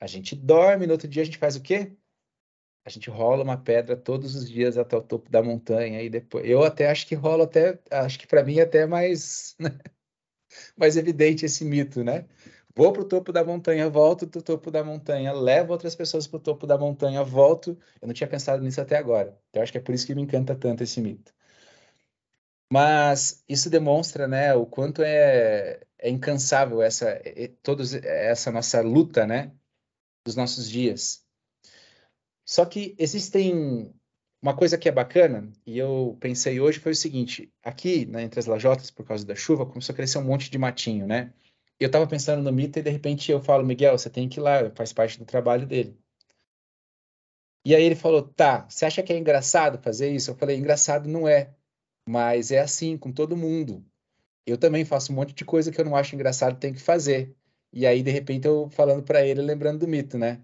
A 0.00 0.06
gente 0.06 0.34
dorme, 0.34 0.86
no 0.86 0.92
outro 0.92 1.06
dia 1.08 1.20
a 1.20 1.26
gente 1.26 1.36
faz 1.36 1.54
o 1.54 1.60
quê? 1.60 1.94
A 2.82 2.88
gente 2.88 3.10
rola 3.10 3.44
uma 3.44 3.58
pedra 3.58 3.94
todos 3.94 4.34
os 4.34 4.48
dias 4.48 4.78
até 4.78 4.96
o 4.96 5.02
topo 5.02 5.30
da 5.30 5.42
montanha 5.42 6.02
e 6.02 6.08
depois. 6.08 6.48
Eu 6.48 6.62
até 6.64 6.88
acho 6.88 7.06
que 7.06 7.14
rola 7.14 7.44
até, 7.44 7.78
acho 7.90 8.18
que 8.18 8.26
para 8.26 8.42
mim 8.42 8.58
é 8.58 8.62
até 8.62 8.86
mais, 8.86 9.54
né? 9.60 9.78
Mais 10.76 10.96
evidente 10.96 11.44
esse 11.44 11.64
mito, 11.64 12.02
né? 12.04 12.26
Vou 12.74 12.92
para 12.92 13.02
o 13.02 13.08
topo 13.08 13.32
da 13.32 13.42
montanha, 13.42 13.88
volto 13.88 14.26
do 14.26 14.42
topo 14.42 14.70
da 14.70 14.84
montanha, 14.84 15.32
levo 15.32 15.72
outras 15.72 15.94
pessoas 15.94 16.26
para 16.26 16.36
o 16.36 16.40
topo 16.40 16.66
da 16.66 16.76
montanha, 16.76 17.24
volto. 17.24 17.78
Eu 18.02 18.06
não 18.06 18.14
tinha 18.14 18.28
pensado 18.28 18.62
nisso 18.62 18.80
até 18.80 18.96
agora. 18.98 19.38
Então, 19.48 19.62
acho 19.62 19.72
que 19.72 19.78
é 19.78 19.80
por 19.80 19.94
isso 19.94 20.06
que 20.06 20.14
me 20.14 20.22
encanta 20.22 20.54
tanto 20.54 20.82
esse 20.82 21.00
mito. 21.00 21.32
Mas 22.70 23.42
isso 23.48 23.70
demonstra, 23.70 24.26
né, 24.28 24.54
o 24.54 24.66
quanto 24.66 25.02
é, 25.02 25.80
é 25.98 26.10
incansável 26.10 26.82
essa, 26.82 27.08
é, 27.24 27.48
todos, 27.62 27.94
essa 27.94 28.50
nossa 28.50 28.80
luta, 28.82 29.26
né, 29.26 29.52
dos 30.24 30.36
nossos 30.36 30.68
dias. 30.68 31.24
Só 32.44 32.64
que 32.66 32.94
existem 32.98 33.94
uma 34.42 34.56
coisa 34.56 34.78
que 34.78 34.88
é 34.88 34.92
bacana, 34.92 35.50
e 35.66 35.78
eu 35.78 36.16
pensei 36.20 36.60
hoje, 36.60 36.78
foi 36.78 36.92
o 36.92 36.96
seguinte: 36.96 37.52
aqui, 37.62 38.06
né, 38.06 38.22
entre 38.22 38.38
as 38.40 38.46
lajotas, 38.46 38.90
por 38.90 39.04
causa 39.04 39.26
da 39.26 39.34
chuva, 39.34 39.66
começou 39.66 39.92
a 39.92 39.96
crescer 39.96 40.18
um 40.18 40.24
monte 40.24 40.50
de 40.50 40.58
matinho, 40.58 41.06
né? 41.06 41.32
Eu 41.78 41.86
estava 41.88 42.06
pensando 42.06 42.42
no 42.42 42.52
mito 42.52 42.78
e 42.78 42.82
de 42.82 42.90
repente 42.90 43.30
eu 43.30 43.40
falo, 43.40 43.64
Miguel, 43.64 43.98
você 43.98 44.08
tem 44.08 44.28
que 44.28 44.40
ir 44.40 44.42
lá, 44.42 44.70
faz 44.74 44.92
parte 44.92 45.18
do 45.18 45.24
trabalho 45.26 45.66
dele. 45.66 45.98
E 47.66 47.74
aí 47.74 47.82
ele 47.82 47.96
falou, 47.96 48.22
tá, 48.22 48.66
você 48.68 48.86
acha 48.86 49.02
que 49.02 49.12
é 49.12 49.18
engraçado 49.18 49.82
fazer 49.82 50.10
isso? 50.10 50.30
Eu 50.30 50.36
falei, 50.36 50.56
engraçado 50.56 51.08
não 51.08 51.26
é, 51.28 51.52
mas 52.08 52.50
é 52.50 52.60
assim 52.60 52.96
com 52.96 53.12
todo 53.12 53.36
mundo. 53.36 53.84
Eu 54.46 54.56
também 54.56 54.84
faço 54.84 55.12
um 55.12 55.16
monte 55.16 55.34
de 55.34 55.44
coisa 55.44 55.72
que 55.72 55.80
eu 55.80 55.84
não 55.84 55.96
acho 55.96 56.14
engraçado, 56.14 56.58
tem 56.58 56.72
que 56.72 56.80
fazer. 56.80 57.34
E 57.72 57.84
aí, 57.84 58.02
de 58.02 58.10
repente, 58.10 58.46
eu 58.46 58.70
falando 58.70 59.02
para 59.02 59.26
ele, 59.26 59.42
lembrando 59.42 59.80
do 59.80 59.88
mito, 59.88 60.16
né? 60.16 60.42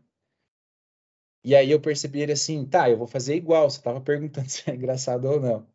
E 1.45 1.55
aí 1.57 1.71
eu 1.71 1.81
percebi 1.81 2.21
ele 2.21 2.33
assim, 2.33 2.65
tá, 2.65 2.89
eu 2.91 2.97
vou 2.97 3.07
fazer 3.07 3.35
igual, 3.37 3.69
você 3.71 3.81
tava 3.83 4.01
perguntando 4.01 4.49
se 4.51 4.69
é 4.71 4.75
engraçado 4.75 5.25
ou 5.27 5.41
não. 5.41 5.67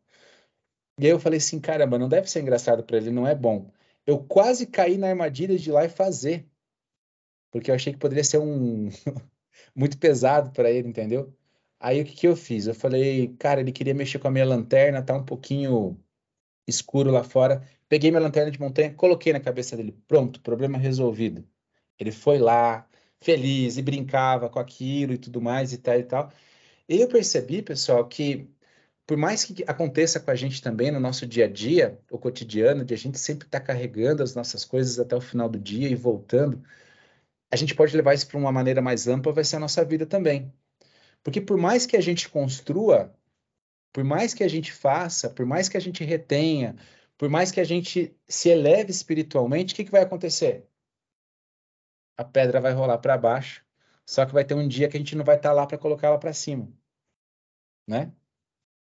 E 0.98 1.06
aí 1.06 1.10
eu 1.10 1.20
falei 1.20 1.38
assim, 1.38 1.60
caramba, 1.60 1.98
não 1.98 2.08
deve 2.08 2.30
ser 2.30 2.40
engraçado 2.40 2.82
para 2.84 2.96
ele, 2.96 3.10
não 3.10 3.26
é 3.26 3.34
bom. 3.34 3.70
Eu 4.06 4.24
quase 4.24 4.66
caí 4.66 4.96
na 4.98 5.08
armadilha 5.08 5.56
de 5.58 5.70
ir 5.70 5.72
lá 5.72 5.84
e 5.84 5.88
fazer. 5.88 6.48
Porque 7.50 7.70
eu 7.70 7.74
achei 7.74 7.92
que 7.92 7.98
poderia 7.98 8.24
ser 8.24 8.38
um 8.38 8.88
muito 9.74 9.98
pesado 9.98 10.50
para 10.52 10.70
ele, 10.70 10.88
entendeu? 10.88 11.32
Aí 11.80 12.00
o 12.00 12.04
que, 12.04 12.14
que 12.14 12.26
eu 12.26 12.36
fiz? 12.36 12.66
Eu 12.66 12.74
falei, 12.74 13.34
cara, 13.38 13.60
ele 13.60 13.72
queria 13.72 13.94
mexer 13.94 14.18
com 14.18 14.28
a 14.28 14.30
minha 14.30 14.44
lanterna, 14.46 15.02
tá 15.02 15.14
um 15.14 15.24
pouquinho 15.24 15.98
escuro 16.66 17.10
lá 17.10 17.24
fora. 17.24 17.62
Peguei 17.88 18.10
minha 18.10 18.22
lanterna 18.22 18.50
de 18.50 18.60
montanha, 18.60 18.94
coloquei 18.94 19.32
na 19.32 19.40
cabeça 19.40 19.76
dele. 19.76 19.96
Pronto, 20.06 20.40
problema 20.40 20.78
resolvido. 20.78 21.46
Ele 21.98 22.12
foi 22.12 22.38
lá, 22.38 22.87
feliz 23.20 23.76
e 23.76 23.82
brincava 23.82 24.48
com 24.48 24.58
aquilo 24.58 25.12
e 25.12 25.18
tudo 25.18 25.40
mais 25.40 25.72
e 25.72 25.78
tal 25.78 25.98
e 25.98 26.04
tal. 26.04 26.32
E 26.88 27.00
eu 27.00 27.08
percebi, 27.08 27.62
pessoal, 27.62 28.06
que 28.06 28.48
por 29.06 29.16
mais 29.16 29.44
que 29.44 29.64
aconteça 29.66 30.20
com 30.20 30.30
a 30.30 30.34
gente 30.34 30.62
também 30.62 30.90
no 30.90 31.00
nosso 31.00 31.26
dia 31.26 31.46
a 31.46 31.48
dia, 31.48 31.98
o 32.10 32.18
cotidiano, 32.18 32.84
de 32.84 32.92
a 32.94 32.96
gente 32.98 33.18
sempre 33.18 33.46
estar 33.46 33.60
tá 33.60 33.66
carregando 33.66 34.22
as 34.22 34.34
nossas 34.34 34.66
coisas 34.66 34.98
até 35.00 35.16
o 35.16 35.20
final 35.20 35.48
do 35.48 35.58
dia 35.58 35.88
e 35.88 35.94
voltando, 35.94 36.62
a 37.50 37.56
gente 37.56 37.74
pode 37.74 37.96
levar 37.96 38.14
isso 38.14 38.28
para 38.28 38.38
uma 38.38 38.52
maneira 38.52 38.82
mais 38.82 39.08
ampla, 39.08 39.32
vai 39.32 39.44
ser 39.44 39.56
a 39.56 39.60
nossa 39.60 39.84
vida 39.84 40.04
também. 40.06 40.52
Porque 41.22 41.40
por 41.40 41.56
mais 41.56 41.86
que 41.86 41.96
a 41.96 42.02
gente 42.02 42.28
construa, 42.28 43.14
por 43.92 44.04
mais 44.04 44.34
que 44.34 44.44
a 44.44 44.48
gente 44.48 44.72
faça, 44.72 45.30
por 45.30 45.46
mais 45.46 45.68
que 45.70 45.78
a 45.78 45.80
gente 45.80 46.04
retenha, 46.04 46.76
por 47.16 47.30
mais 47.30 47.50
que 47.50 47.60
a 47.60 47.64
gente 47.64 48.14
se 48.28 48.50
eleve 48.50 48.90
espiritualmente, 48.90 49.72
o 49.72 49.76
que, 49.76 49.84
que 49.84 49.90
vai 49.90 50.02
acontecer? 50.02 50.67
A 52.18 52.24
pedra 52.24 52.60
vai 52.60 52.72
rolar 52.72 52.98
para 52.98 53.16
baixo, 53.16 53.64
só 54.04 54.26
que 54.26 54.32
vai 54.32 54.44
ter 54.44 54.54
um 54.54 54.66
dia 54.66 54.88
que 54.88 54.96
a 54.96 55.00
gente 55.00 55.14
não 55.14 55.24
vai 55.24 55.36
estar 55.36 55.50
tá 55.50 55.54
lá 55.54 55.66
para 55.66 55.78
colocar 55.78 56.08
ela 56.08 56.18
para 56.18 56.32
cima, 56.32 56.68
né? 57.86 58.12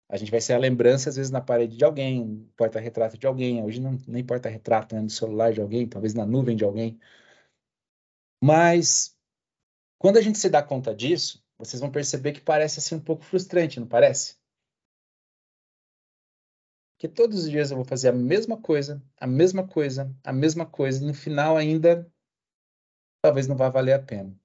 A 0.09 0.17
gente 0.17 0.31
vai 0.31 0.41
ser 0.41 0.53
a 0.53 0.57
lembrança, 0.57 1.09
às 1.09 1.15
vezes, 1.15 1.31
na 1.31 1.39
parede 1.39 1.77
de 1.77 1.85
alguém, 1.85 2.51
porta-retrato 2.57 3.15
de 3.15 3.27
alguém, 3.27 3.63
hoje 3.63 3.79
não, 3.79 3.95
nem 4.07 4.25
porta-retrato, 4.25 4.95
né? 4.95 5.01
no 5.01 5.09
celular 5.09 5.53
de 5.53 5.61
alguém, 5.61 5.87
talvez 5.87 6.15
na 6.15 6.25
nuvem 6.25 6.55
de 6.55 6.63
alguém. 6.63 6.99
Mas, 8.41 9.15
quando 9.99 10.17
a 10.17 10.21
gente 10.21 10.39
se 10.39 10.49
dá 10.49 10.63
conta 10.63 10.95
disso, 10.95 11.45
vocês 11.59 11.79
vão 11.79 11.91
perceber 11.91 12.31
que 12.31 12.41
parece 12.41 12.79
assim 12.79 12.95
um 12.95 12.99
pouco 12.99 13.23
frustrante, 13.23 13.79
não 13.79 13.87
parece? 13.87 14.35
Porque 16.93 17.07
todos 17.07 17.43
os 17.43 17.49
dias 17.49 17.69
eu 17.69 17.77
vou 17.77 17.85
fazer 17.85 18.09
a 18.09 18.13
mesma 18.13 18.59
coisa, 18.59 19.01
a 19.17 19.27
mesma 19.27 19.67
coisa, 19.67 20.11
a 20.23 20.33
mesma 20.33 20.65
coisa, 20.65 21.03
e 21.03 21.07
no 21.07 21.13
final 21.13 21.55
ainda 21.55 22.11
talvez 23.21 23.47
não 23.47 23.55
vá 23.55 23.69
valer 23.69 23.93
a 23.93 23.99
pena. 23.99 24.35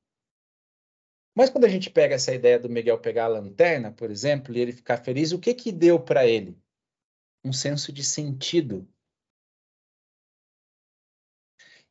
Mas 1.34 1.50
quando 1.50 1.64
a 1.64 1.68
gente 1.68 1.90
pega 1.90 2.14
essa 2.14 2.32
ideia 2.32 2.58
do 2.58 2.70
Miguel 2.70 2.98
pegar 3.00 3.24
a 3.24 3.28
lanterna, 3.28 3.90
por 3.92 4.10
exemplo, 4.10 4.54
e 4.54 4.60
ele 4.60 4.72
ficar 4.72 4.98
feliz, 4.98 5.32
o 5.32 5.38
que 5.38 5.52
que 5.52 5.72
deu 5.72 5.98
para 5.98 6.26
ele? 6.26 6.56
Um 7.44 7.52
senso 7.52 7.92
de 7.92 8.04
sentido. 8.04 8.88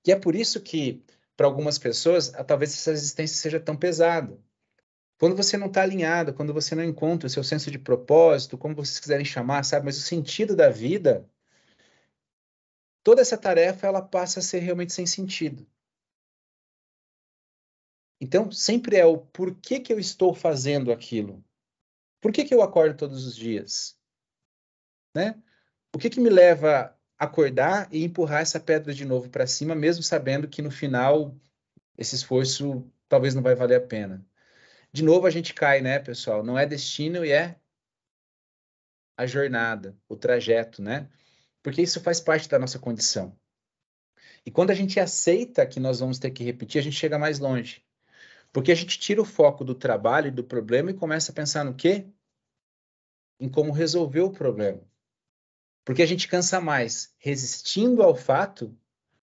E 0.05 0.11
é 0.11 0.15
por 0.19 0.35
isso 0.35 0.61
que, 0.61 1.03
para 1.35 1.45
algumas 1.45 1.77
pessoas, 1.77 2.29
talvez 2.47 2.73
essa 2.73 2.91
existência 2.91 3.37
seja 3.37 3.59
tão 3.59 3.75
pesada. 3.75 4.39
Quando 5.19 5.35
você 5.35 5.57
não 5.57 5.67
está 5.67 5.83
alinhado, 5.83 6.33
quando 6.33 6.53
você 6.53 6.75
não 6.75 6.83
encontra 6.83 7.27
o 7.27 7.29
seu 7.29 7.43
senso 7.43 7.71
de 7.71 7.79
propósito, 7.79 8.57
como 8.57 8.75
vocês 8.75 8.99
quiserem 8.99 9.25
chamar, 9.25 9.63
sabe? 9.63 9.85
Mas 9.85 9.97
o 9.97 10.01
sentido 10.01 10.55
da 10.55 10.69
vida, 10.69 11.29
toda 13.03 13.21
essa 13.21 13.37
tarefa 13.37 13.87
ela 13.87 14.01
passa 14.01 14.39
a 14.39 14.43
ser 14.43 14.59
realmente 14.59 14.93
sem 14.93 15.05
sentido. 15.05 15.65
Então, 18.23 18.49
sempre 18.49 18.95
é 18.95 19.05
o 19.05 19.17
porquê 19.17 19.81
que 19.81 19.91
eu 19.91 19.99
estou 19.99 20.33
fazendo 20.33 20.93
aquilo. 20.93 21.43
Por 22.21 22.31
que, 22.31 22.45
que 22.45 22.53
eu 22.53 22.61
acordo 22.61 22.95
todos 22.95 23.27
os 23.27 23.35
dias? 23.35 23.99
Né? 25.13 25.43
O 25.93 25.99
que, 25.99 26.09
que 26.09 26.21
me 26.21 26.29
leva 26.29 26.97
a 27.19 27.25
acordar 27.25 27.93
e 27.93 28.01
empurrar 28.01 28.39
essa 28.39 28.61
pedra 28.61 28.93
de 28.93 29.03
novo 29.03 29.29
para 29.29 29.45
cima, 29.45 29.75
mesmo 29.75 30.01
sabendo 30.01 30.47
que 30.47 30.61
no 30.61 30.71
final 30.71 31.35
esse 31.97 32.15
esforço 32.15 32.89
talvez 33.09 33.35
não 33.35 33.41
vai 33.43 33.55
valer 33.55 33.75
a 33.75 33.85
pena? 33.85 34.25
De 34.93 35.03
novo 35.03 35.27
a 35.27 35.29
gente 35.29 35.53
cai, 35.53 35.81
né, 35.81 35.99
pessoal? 35.99 36.45
Não 36.45 36.57
é 36.57 36.65
destino 36.65 37.25
e 37.25 37.31
é 37.33 37.59
a 39.17 39.25
jornada, 39.25 39.97
o 40.07 40.15
trajeto, 40.15 40.81
né? 40.81 41.09
Porque 41.61 41.81
isso 41.81 41.99
faz 41.99 42.21
parte 42.21 42.47
da 42.47 42.57
nossa 42.57 42.79
condição. 42.79 43.37
E 44.45 44.49
quando 44.49 44.71
a 44.71 44.75
gente 44.75 44.97
aceita 44.97 45.67
que 45.67 45.81
nós 45.81 45.99
vamos 45.99 46.19
ter 46.19 46.31
que 46.31 46.45
repetir, 46.45 46.79
a 46.79 46.81
gente 46.81 46.95
chega 46.95 47.19
mais 47.19 47.37
longe. 47.37 47.83
Porque 48.53 48.71
a 48.71 48.75
gente 48.75 48.99
tira 48.99 49.19
o 49.19 49.25
foco 49.25 49.65
do 49.65 49.73
trabalho 49.73 50.27
e 50.27 50.31
do 50.31 50.43
problema 50.43 50.91
e 50.91 50.93
começa 50.93 51.31
a 51.31 51.35
pensar 51.35 51.65
no 51.65 51.73
quê? 51.73 52.07
Em 53.39 53.49
como 53.49 53.73
resolver 53.73 54.21
o 54.21 54.31
problema. 54.31 54.79
Porque 55.83 56.03
a 56.03 56.05
gente 56.05 56.27
cansa 56.27 56.61
mais 56.61 57.13
resistindo 57.17 58.03
ao 58.03 58.15
fato 58.15 58.77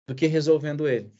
do 0.06 0.14
que 0.14 0.26
resolvendo 0.26 0.88
ele. 0.88 1.14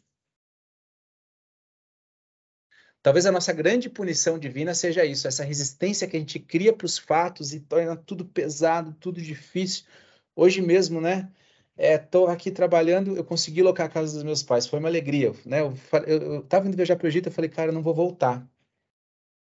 Talvez 3.01 3.25
a 3.25 3.33
nossa 3.33 3.53
grande 3.53 3.89
punição 3.89 4.39
divina 4.39 4.75
seja 4.75 5.05
isso, 5.05 5.27
essa 5.27 5.45
resistência 5.45 6.07
que 6.07 6.17
a 6.17 6.21
gente 6.21 6.39
cria 6.39 6.73
para 6.73 6.87
os 6.87 6.99
fatos 6.99 7.53
e 7.53 7.61
torna 7.61 7.97
tudo 7.97 8.25
pesado, 8.25 8.95
tudo 8.95 9.23
difícil. 9.23 9.87
Hoje 10.35 10.61
mesmo, 10.61 11.01
né? 11.01 11.33
Estou 11.77 12.29
é, 12.29 12.33
aqui 12.33 12.51
trabalhando, 12.51 13.17
eu 13.17 13.25
consegui 13.25 13.63
locar 13.63 13.87
a 13.87 13.89
casa 13.89 14.15
dos 14.15 14.23
meus 14.23 14.43
pais, 14.43 14.67
foi 14.67 14.79
uma 14.79 14.89
alegria, 14.89 15.33
né? 15.45 15.61
Eu 15.61 16.41
estava 16.41 16.67
indo 16.67 16.77
viajar 16.77 16.97
para 16.97 17.07
o 17.07 17.09
Egito, 17.09 17.29
eu 17.29 17.33
falei, 17.33 17.51
cara, 17.51 17.71
eu 17.71 17.75
não 17.75 17.83
vou 17.83 17.95
voltar. 17.95 18.47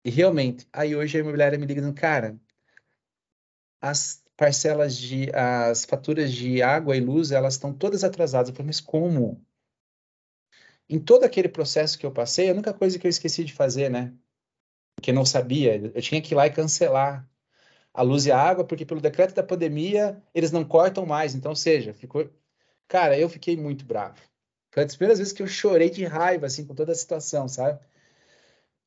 E 0.05 0.11
realmente, 0.11 0.67
aí 0.73 0.95
hoje 0.97 1.19
a 1.19 1.21
imobiliária 1.21 1.59
me 1.59 1.67
liga 1.67 1.93
cara, 1.93 2.41
as 3.81 4.23
parcelas 4.37 4.97
de, 4.97 5.31
as 5.35 5.85
faturas 5.85 6.33
de 6.33 6.63
água 6.63 6.97
e 6.97 7.01
luz, 7.01 7.31
elas 7.31 7.55
estão 7.55 7.75
todas 7.75 8.05
atrasadas. 8.05 8.49
Eu 8.49 8.55
falei, 8.55 8.69
mas 8.69 8.81
como? 8.81 9.45
Em 10.89 10.99
todo 10.99 11.25
aquele 11.25 11.49
processo 11.49 11.99
que 11.99 12.07
eu 12.07 12.13
passei, 12.13 12.49
a 12.49 12.53
única 12.53 12.73
coisa 12.73 12.99
que 12.99 13.07
eu 13.07 13.11
esqueci 13.11 13.45
de 13.45 13.53
fazer, 13.53 13.91
né? 13.91 14.15
Que 15.03 15.13
não 15.13 15.25
sabia, 15.25 15.77
eu 15.77 16.03
tinha 16.03 16.21
que 16.21 16.35
ir 16.35 16.37
lá 16.37 16.47
e 16.47 16.53
cancelar 16.53 17.29
a 17.93 18.03
luz 18.03 18.27
e 18.27 18.33
a 18.33 18.39
água, 18.39 18.65
porque 18.65 18.87
pelo 18.87 19.01
decreto 19.01 19.35
da 19.35 19.43
pandemia 19.43 20.23
eles 20.35 20.53
não 20.53 20.65
cortam 20.65 21.07
mais. 21.07 21.35
Então, 21.35 21.55
seja, 21.55 21.93
ficou. 21.93 22.29
Cara, 22.89 23.19
eu 23.19 23.29
fiquei 23.29 23.57
muito 23.57 23.85
bravo. 23.85 24.21
Foi 24.73 24.83
uma 24.83 24.87
das 24.87 24.97
primeiras 24.97 25.19
vezes 25.19 25.33
que 25.33 25.43
eu 25.43 25.47
chorei 25.47 25.91
de 25.91 26.05
raiva, 26.05 26.47
assim, 26.47 26.65
com 26.65 26.75
toda 26.75 26.93
a 26.93 26.95
situação, 26.95 27.49
sabe? 27.49 27.81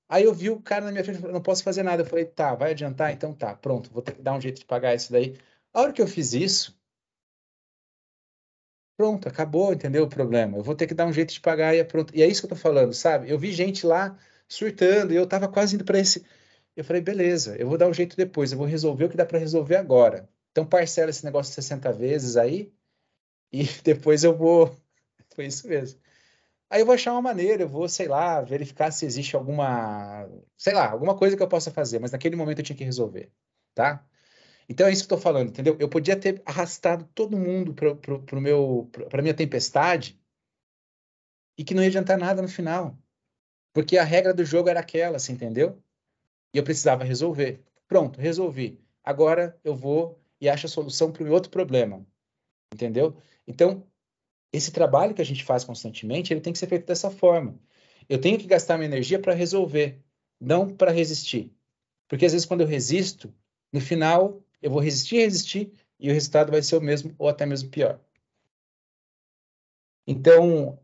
Aí 0.09 0.23
eu 0.23 0.33
vi 0.33 0.49
o 0.49 0.61
cara 0.61 0.85
na 0.85 0.91
minha 0.91 1.03
frente, 1.03 1.21
não 1.21 1.41
posso 1.41 1.63
fazer 1.63 1.83
nada. 1.83 2.03
Eu 2.03 2.05
falei, 2.05 2.25
tá, 2.25 2.55
vai 2.55 2.71
adiantar? 2.71 3.11
Então 3.11 3.33
tá, 3.33 3.55
pronto, 3.55 3.89
vou 3.91 4.01
ter 4.01 4.13
que 4.13 4.21
dar 4.21 4.33
um 4.33 4.41
jeito 4.41 4.59
de 4.59 4.65
pagar 4.65 4.95
isso 4.95 5.11
daí. 5.11 5.37
A 5.73 5.81
hora 5.81 5.93
que 5.93 6.01
eu 6.01 6.07
fiz 6.07 6.33
isso, 6.33 6.77
pronto, 8.97 9.27
acabou, 9.27 9.73
entendeu 9.73 10.03
o 10.03 10.09
problema. 10.09 10.57
Eu 10.57 10.63
vou 10.63 10.75
ter 10.75 10.87
que 10.87 10.93
dar 10.93 11.05
um 11.05 11.13
jeito 11.13 11.33
de 11.33 11.41
pagar 11.41 11.75
e 11.75 11.79
é 11.79 11.83
pronto. 11.83 12.15
E 12.15 12.21
é 12.21 12.27
isso 12.27 12.41
que 12.41 12.45
eu 12.45 12.49
tô 12.49 12.55
falando, 12.55 12.93
sabe? 12.93 13.29
Eu 13.29 13.39
vi 13.39 13.51
gente 13.51 13.85
lá 13.85 14.17
surtando 14.47 15.13
e 15.13 15.15
eu 15.15 15.27
tava 15.27 15.47
quase 15.47 15.75
indo 15.75 15.83
para 15.85 15.99
esse 15.99 16.25
eu 16.75 16.83
falei, 16.83 17.01
beleza, 17.01 17.55
eu 17.57 17.67
vou 17.67 17.77
dar 17.77 17.87
um 17.87 17.93
jeito 17.93 18.17
depois, 18.17 18.51
eu 18.51 18.57
vou 18.57 18.67
resolver 18.67 19.05
o 19.05 19.09
que 19.09 19.17
dá 19.17 19.25
para 19.25 19.39
resolver 19.39 19.75
agora. 19.75 20.29
Então 20.51 20.65
parcela 20.65 21.09
esse 21.09 21.25
negócio 21.25 21.53
60 21.53 21.91
vezes 21.91 22.37
aí 22.37 22.73
e 23.51 23.63
depois 23.83 24.23
eu 24.23 24.35
vou. 24.37 24.75
Foi 25.35 25.45
isso 25.47 25.67
mesmo. 25.67 25.99
Aí 26.69 26.81
eu 26.81 26.85
vou 26.85 26.95
achar 26.95 27.11
uma 27.13 27.21
maneira, 27.21 27.63
eu 27.63 27.69
vou, 27.69 27.87
sei 27.89 28.07
lá, 28.07 28.41
verificar 28.41 28.91
se 28.91 29.05
existe 29.05 29.35
alguma, 29.35 30.27
sei 30.57 30.73
lá, 30.73 30.89
alguma 30.89 31.15
coisa 31.15 31.37
que 31.37 31.43
eu 31.43 31.47
possa 31.47 31.71
fazer, 31.71 31.99
mas 31.99 32.11
naquele 32.11 32.35
momento 32.35 32.59
eu 32.59 32.65
tinha 32.65 32.75
que 32.75 32.83
resolver, 32.83 33.31
tá? 33.75 34.03
Então 34.67 34.87
é 34.87 34.91
isso 34.91 35.07
que 35.07 35.13
eu 35.13 35.17
tô 35.17 35.23
falando, 35.23 35.49
entendeu? 35.49 35.77
Eu 35.79 35.89
podia 35.89 36.19
ter 36.19 36.41
arrastado 36.45 37.05
todo 37.13 37.37
mundo 37.37 37.73
para 37.75 37.95
pro, 37.95 38.41
meu, 38.41 38.89
para 39.09 39.21
minha 39.21 39.35
tempestade 39.35 40.19
e 41.57 41.63
que 41.63 41.73
não 41.73 41.83
ia 41.83 41.89
adiantar 41.89 42.17
nada 42.17 42.41
no 42.41 42.47
final, 42.47 42.97
porque 43.73 43.97
a 43.97 44.03
regra 44.03 44.33
do 44.33 44.45
jogo 44.45 44.69
era 44.69 44.79
aquela, 44.79 45.19
você 45.19 45.31
entendeu? 45.31 45.82
E 46.53 46.57
eu 46.57 46.63
precisava 46.63 47.03
resolver. 47.03 47.63
Pronto, 47.87 48.19
resolvi. 48.19 48.79
Agora 49.03 49.59
eu 49.63 49.75
vou 49.75 50.19
e 50.39 50.47
acho 50.47 50.65
a 50.65 50.69
solução 50.69 51.11
para 51.11 51.23
o 51.23 51.31
outro 51.31 51.49
problema. 51.49 52.05
Entendeu? 52.73 53.15
Então, 53.47 53.85
esse 54.51 54.71
trabalho 54.71 55.13
que 55.13 55.21
a 55.21 55.25
gente 55.25 55.43
faz 55.43 55.63
constantemente, 55.63 56.31
ele 56.31 56.41
tem 56.41 56.53
que 56.53 56.59
ser 56.59 56.67
feito 56.67 56.85
dessa 56.85 57.09
forma. 57.09 57.59
Eu 58.07 58.19
tenho 58.19 58.37
que 58.37 58.47
gastar 58.47 58.77
minha 58.77 58.87
energia 58.87 59.19
para 59.19 59.33
resolver, 59.33 59.99
não 60.39 60.69
para 60.69 60.91
resistir. 60.91 61.51
Porque 62.07 62.25
às 62.25 62.33
vezes 62.33 62.45
quando 62.45 62.61
eu 62.61 62.67
resisto, 62.67 63.33
no 63.71 63.81
final 63.81 64.41
eu 64.61 64.69
vou 64.69 64.79
resistir, 64.79 65.17
resistir 65.17 65.73
e 65.99 66.09
o 66.09 66.13
resultado 66.13 66.51
vai 66.51 66.61
ser 66.61 66.75
o 66.75 66.81
mesmo 66.81 67.15
ou 67.17 67.27
até 67.27 67.45
mesmo 67.45 67.69
pior. 67.69 67.99
Então, 70.05 70.79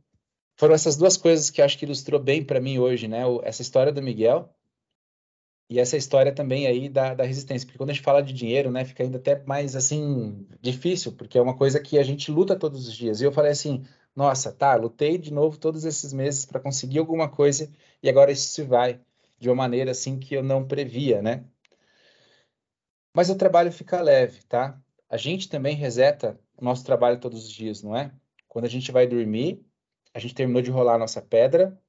foram 0.56 0.74
essas 0.74 0.96
duas 0.96 1.18
coisas 1.18 1.50
que 1.50 1.62
acho 1.62 1.78
que 1.78 1.86
ilustrou 1.86 2.20
bem 2.20 2.44
para 2.44 2.60
mim 2.60 2.80
hoje, 2.80 3.08
né? 3.08 3.22
Essa 3.44 3.62
história 3.62 3.92
do 3.92 4.02
Miguel 4.02 4.54
e 5.70 5.80
essa 5.80 5.96
história 5.96 6.34
também 6.34 6.66
aí 6.66 6.90
da, 6.90 7.14
da 7.14 7.24
resistência, 7.24 7.66
porque 7.68 7.78
quando 7.78 7.92
a 7.92 7.94
gente 7.94 8.04
fala 8.04 8.24
de 8.24 8.34
dinheiro, 8.34 8.72
né, 8.72 8.84
fica 8.84 9.04
ainda 9.04 9.20
até 9.20 9.44
mais, 9.46 9.76
assim, 9.76 10.48
difícil, 10.60 11.12
porque 11.12 11.38
é 11.38 11.42
uma 11.42 11.56
coisa 11.56 11.80
que 11.80 12.00
a 12.00 12.04
gente 12.04 12.32
luta 12.32 12.58
todos 12.58 12.88
os 12.88 12.94
dias. 12.94 13.22
E 13.22 13.26
eu 13.26 13.32
falei 13.32 13.52
assim, 13.52 13.86
nossa, 14.16 14.52
tá, 14.52 14.76
lutei 14.76 15.18
de 15.20 15.32
novo 15.32 15.60
todos 15.60 15.86
esses 15.86 16.12
meses 16.12 16.44
para 16.46 16.60
conseguir 16.60 16.98
alguma 16.98 17.30
coisa 17.30 17.72
e 18.02 18.10
agora 18.10 18.32
isso 18.32 18.50
se 18.50 18.64
vai 18.64 19.00
de 19.38 19.48
uma 19.48 19.56
maneira, 19.56 19.92
assim, 19.92 20.20
que 20.20 20.34
eu 20.36 20.44
não 20.44 20.68
previa, 20.68 21.22
né? 21.22 21.46
Mas 23.14 23.30
o 23.30 23.36
trabalho 23.36 23.72
fica 23.72 24.02
leve, 24.02 24.42
tá? 24.44 24.80
A 25.08 25.18
gente 25.18 25.50
também 25.50 25.76
reseta 25.76 26.40
o 26.58 26.66
nosso 26.66 26.84
trabalho 26.84 27.20
todos 27.20 27.46
os 27.46 27.52
dias, 27.52 27.84
não 27.84 27.96
é? 27.96 28.12
Quando 28.48 28.66
a 28.66 28.70
gente 28.70 28.92
vai 28.92 29.08
dormir, 29.08 29.64
a 30.14 30.20
gente 30.20 30.34
terminou 30.34 30.62
de 30.64 30.72
rolar 30.72 30.96
a 30.96 31.00
nossa 31.00 31.22
pedra, 31.22 31.80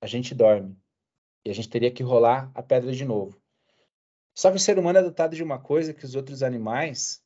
a 0.00 0.06
gente 0.06 0.34
dorme 0.34 0.76
e 1.46 1.50
a 1.50 1.54
gente 1.54 1.68
teria 1.68 1.92
que 1.92 2.02
rolar 2.02 2.50
a 2.54 2.62
pedra 2.62 2.92
de 2.92 3.04
novo. 3.04 3.40
Só 4.34 4.50
que 4.50 4.56
o 4.56 4.60
ser 4.60 4.78
humano 4.78 4.98
é 4.98 5.02
dotado 5.02 5.36
de 5.36 5.42
uma 5.44 5.60
coisa 5.60 5.94
que 5.94 6.04
os 6.04 6.16
outros 6.16 6.42
animais, 6.42 7.22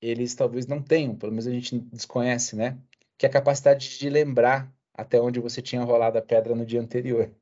eles 0.00 0.34
talvez 0.36 0.66
não 0.68 0.80
tenham, 0.80 1.16
pelo 1.16 1.32
menos 1.32 1.48
a 1.48 1.50
gente 1.50 1.76
desconhece, 1.78 2.54
né? 2.54 2.78
Que 3.18 3.26
é 3.26 3.28
a 3.28 3.32
capacidade 3.32 3.98
de 3.98 4.08
lembrar 4.08 4.72
até 4.94 5.20
onde 5.20 5.40
você 5.40 5.60
tinha 5.60 5.82
rolado 5.82 6.18
a 6.18 6.22
pedra 6.22 6.54
no 6.54 6.64
dia 6.64 6.80
anterior. 6.80 7.34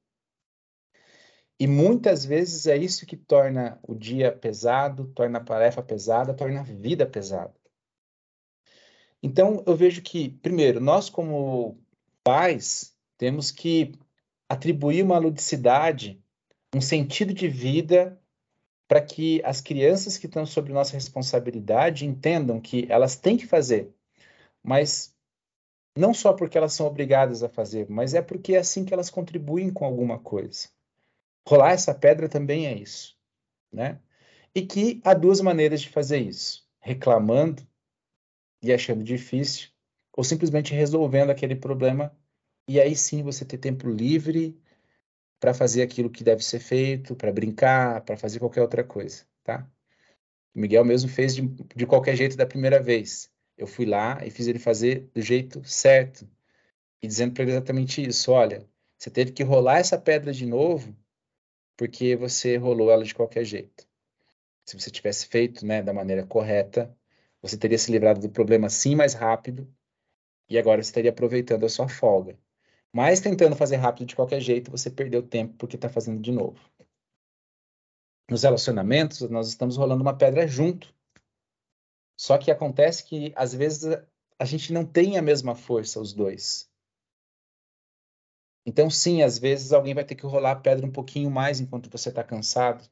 E 1.59 1.67
muitas 1.67 2.25
vezes 2.25 2.67
é 2.67 2.79
isso 2.79 3.05
que 3.05 3.17
torna 3.17 3.79
o 3.83 3.95
dia 3.95 4.33
pesado, 4.33 5.13
torna 5.15 5.39
a 5.39 5.45
tarefa 5.45 5.83
pesada, 5.83 6.33
torna 6.33 6.61
a 6.61 6.65
vida 6.65 7.07
pesada. 7.07 7.55
Então, 9.23 9.63
eu 9.67 9.77
vejo 9.77 10.01
que, 10.01 10.31
primeiro, 10.31 10.81
nós 10.81 11.11
como 11.11 11.79
pais 12.25 12.97
temos 13.19 13.51
que 13.51 13.93
atribuir 14.51 15.05
uma 15.05 15.17
ludicidade, 15.17 16.21
um 16.75 16.81
sentido 16.81 17.33
de 17.33 17.47
vida 17.47 18.21
para 18.89 19.01
que 19.01 19.41
as 19.45 19.61
crianças 19.61 20.19
que 20.19 20.27
estão 20.27 20.45
sob 20.45 20.73
nossa 20.73 20.95
responsabilidade 20.95 22.05
entendam 22.05 22.61
que 22.61 22.85
elas 22.89 23.15
têm 23.15 23.37
que 23.37 23.47
fazer, 23.47 23.95
mas 24.61 25.15
não 25.97 26.13
só 26.13 26.33
porque 26.33 26.59
elas 26.59 26.73
são 26.73 26.85
obrigadas 26.85 27.45
a 27.45 27.49
fazer, 27.49 27.89
mas 27.89 28.13
é 28.13 28.21
porque 28.21 28.57
é 28.57 28.59
assim 28.59 28.85
que 28.85 28.93
elas 28.93 29.09
contribuem 29.09 29.73
com 29.73 29.85
alguma 29.85 30.19
coisa. 30.19 30.69
Rolar 31.49 31.71
essa 31.71 31.95
pedra 31.95 32.29
também 32.29 32.67
é 32.67 32.75
isso, 32.75 33.17
né? 33.73 34.01
E 34.53 34.63
que 34.63 35.01
há 35.05 35.15
duas 35.15 35.41
maneiras 35.41 35.81
de 35.81 35.91
fazer 35.91 36.19
isso: 36.19 36.67
reclamando 36.81 37.65
e 38.61 38.73
achando 38.73 39.05
difícil, 39.05 39.69
ou 40.13 40.25
simplesmente 40.25 40.75
resolvendo 40.75 41.31
aquele 41.31 41.55
problema 41.55 42.13
e 42.71 42.81
aí 42.81 42.95
sim 42.95 43.21
você 43.25 43.45
ter 43.45 43.59
tempo 43.59 43.91
livre 43.91 44.57
para 45.41 45.53
fazer 45.53 45.83
aquilo 45.83 46.09
que 46.09 46.23
deve 46.23 46.45
ser 46.45 46.61
feito, 46.61 47.17
para 47.17 47.33
brincar, 47.33 48.03
para 48.03 48.17
fazer 48.17 48.39
qualquer 48.39 48.63
outra 48.63 48.85
coisa, 48.85 49.27
tá? 49.43 49.69
O 50.55 50.61
Miguel 50.61 50.85
mesmo 50.85 51.11
fez 51.11 51.35
de, 51.35 51.43
de 51.43 51.85
qualquer 51.85 52.15
jeito 52.15 52.37
da 52.37 52.47
primeira 52.47 52.81
vez. 52.81 53.29
Eu 53.59 53.67
fui 53.67 53.85
lá 53.85 54.25
e 54.25 54.31
fiz 54.31 54.47
ele 54.47 54.61
fazer 54.61 55.11
do 55.13 55.21
jeito 55.21 55.61
certo. 55.65 56.31
E 57.03 57.09
dizendo 57.09 57.35
para 57.35 57.43
ele 57.43 57.51
exatamente 57.51 58.07
isso: 58.07 58.31
olha, 58.31 58.65
você 58.97 59.11
teve 59.11 59.33
que 59.33 59.43
rolar 59.43 59.79
essa 59.79 59.99
pedra 59.99 60.33
de 60.33 60.47
novo 60.47 60.97
porque 61.77 62.15
você 62.15 62.57
rolou 62.57 62.89
ela 62.93 63.03
de 63.03 63.15
qualquer 63.17 63.45
jeito. 63.45 63.85
Se 64.65 64.79
você 64.79 64.93
tivesse 64.93 65.27
feito 65.27 65.67
né, 65.67 65.83
da 65.83 65.93
maneira 65.93 66.25
correta, 66.25 66.97
você 67.43 67.57
teria 67.57 67.79
se 67.79 67.91
livrado 67.91 68.21
do 68.21 68.31
problema 68.31 68.71
sim 68.71 68.95
mais 68.95 69.13
rápido 69.13 69.69
e 70.49 70.57
agora 70.57 70.81
você 70.81 70.91
estaria 70.91 71.11
aproveitando 71.11 71.67
a 71.67 71.69
sua 71.69 71.89
folga. 71.89 72.39
Mas 72.92 73.20
tentando 73.20 73.55
fazer 73.55 73.76
rápido 73.76 74.09
de 74.09 74.16
qualquer 74.16 74.40
jeito, 74.40 74.70
você 74.70 74.90
perdeu 74.90 75.22
tempo 75.22 75.55
porque 75.57 75.76
está 75.76 75.88
fazendo 75.88 76.20
de 76.20 76.33
novo. 76.33 76.59
Nos 78.29 78.42
relacionamentos, 78.42 79.20
nós 79.31 79.48
estamos 79.48 79.76
rolando 79.76 80.03
uma 80.03 80.16
pedra 80.16 80.46
junto. 80.46 80.94
Só 82.16 82.37
que 82.37 82.50
acontece 82.50 83.05
que, 83.05 83.33
às 83.37 83.55
vezes, 83.55 83.85
a 84.38 84.44
gente 84.44 84.72
não 84.72 84.85
tem 84.85 85.16
a 85.16 85.22
mesma 85.22 85.55
força, 85.55 86.00
os 86.00 86.12
dois. 86.12 86.70
Então, 88.66 88.90
sim, 88.90 89.22
às 89.22 89.38
vezes 89.38 89.72
alguém 89.72 89.94
vai 89.94 90.05
ter 90.05 90.14
que 90.14 90.26
rolar 90.26 90.53
a 90.53 90.57
pedra 90.57 90.87
um 90.87 90.92
pouquinho 90.92 91.31
mais 91.31 91.61
enquanto 91.61 91.90
você 91.90 92.09
está 92.09 92.22
cansado. 92.22 92.88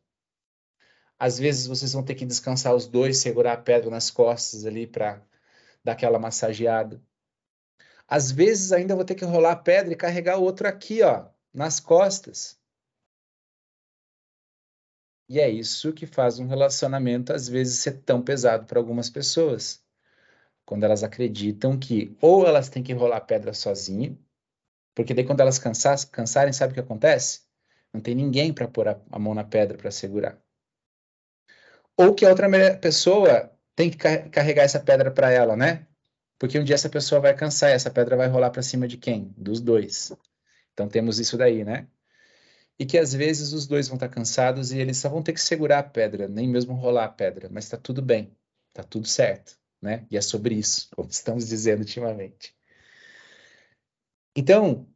Às 1.19 1.39
vezes 1.39 1.67
vocês 1.67 1.93
vão 1.93 2.05
ter 2.05 2.15
que 2.15 2.25
descansar 2.25 2.75
os 2.75 2.87
dois, 2.87 3.19
segurar 3.19 3.53
a 3.53 3.57
pedra 3.57 3.91
nas 3.91 4.11
costas 4.11 4.65
ali 4.65 4.87
para 4.87 5.23
dar 5.85 5.93
aquela 5.93 6.19
massageada. 6.19 7.03
Às 8.09 8.33
vezes 8.33 8.73
ainda 8.73 8.97
vou 8.97 9.05
ter 9.05 9.15
que 9.15 9.25
rolar 9.25 9.53
a 9.53 9.57
pedra 9.57 9.93
e 9.93 9.97
carregar 9.97 10.39
o 10.39 10.43
outro 10.43 10.67
aqui, 10.67 11.03
ó, 11.03 11.29
nas 11.53 11.79
costas. 11.79 12.59
E 15.29 15.39
é 15.39 15.49
isso 15.51 15.93
que 15.93 16.07
faz 16.07 16.39
um 16.39 16.47
relacionamento 16.47 17.35
às 17.35 17.47
vezes 17.47 17.81
ser 17.81 18.03
tão 18.03 18.23
pesado 18.23 18.65
para 18.65 18.79
algumas 18.79 19.11
pessoas. 19.11 19.85
Quando 20.65 20.85
elas 20.85 21.05
acreditam 21.05 21.79
que 21.79 22.17
ou 22.21 22.47
elas 22.47 22.71
têm 22.71 22.83
que 22.83 22.95
rolar 22.95 23.21
pedra 23.23 23.53
sozinho, 23.53 24.19
porque 24.95 25.13
daí 25.13 25.27
quando 25.27 25.41
elas 25.41 25.59
cansar, 25.59 25.99
cansarem, 26.11 26.53
sabe 26.53 26.71
o 26.73 26.75
que 26.75 26.81
acontece? 26.81 27.43
Não 27.93 28.01
tem 28.01 28.15
ninguém 28.15 28.55
para 28.55 28.67
pôr 28.67 28.89
a, 28.89 29.01
a 29.11 29.19
mão 29.19 29.35
na 29.35 29.45
pedra 29.45 29.77
para 29.77 29.91
segurar. 29.91 30.41
Ou 31.97 32.15
que 32.15 32.25
a 32.25 32.31
outra 32.31 32.49
pessoa 32.79 33.53
tem 33.75 33.91
que 33.91 33.99
carregar 33.99 34.63
essa 34.63 34.81
pedra 34.81 35.11
para 35.11 35.31
ela, 35.31 35.57
né? 35.57 35.88
Porque 36.39 36.59
um 36.59 36.65
dia 36.65 36.75
essa 36.75 36.89
pessoa 36.89 37.21
vai 37.21 37.35
cansar 37.35 37.71
essa 37.71 37.91
pedra 37.91 38.17
vai 38.17 38.29
rolar 38.29 38.51
para 38.51 38.63
cima 38.63 38.87
de 38.87 38.97
quem? 38.97 39.35
Dos 39.37 39.61
dois. 39.61 40.13
Então 40.73 40.89
temos 40.89 41.19
isso 41.19 41.37
daí, 41.37 41.65
né? 41.65 41.89
e 42.79 42.87
que 42.87 42.97
às 42.97 43.13
vezes 43.13 43.53
os 43.53 43.67
dois 43.67 43.89
vão 43.89 43.97
estar 43.97 44.09
cansados 44.09 44.71
e 44.71 44.79
eles 44.79 44.99
só 44.99 45.09
vão 45.09 45.23
ter 45.23 45.33
que 45.33 45.41
segurar 45.41 45.81
a 45.81 45.83
pedra, 45.83 46.29
nem 46.29 46.49
mesmo 46.49 46.75
rolar 46.75 47.07
a 47.07 47.09
pedra, 47.09 47.49
mas 47.51 47.65
está 47.65 47.77
tudo 47.77 48.01
bem, 48.01 48.37
está 48.69 48.85
tudo 48.85 49.07
certo, 49.07 49.59
né? 49.83 50.07
E 50.11 50.17
é 50.17 50.21
sobre 50.21 50.55
isso, 50.55 50.89
como 50.95 51.09
estamos 51.09 51.49
dizendo 51.49 51.81
ultimamente. 51.81 52.55
Então, 54.37 54.89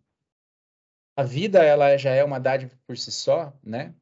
a 1.16 1.24
vida 1.24 1.64
ela 1.64 1.96
já 1.96 2.10
é 2.10 2.22
uma 2.22 2.38
dádiva 2.38 2.78
por 2.86 2.96
si 2.96 3.10
só, 3.10 3.52
né? 3.62 3.92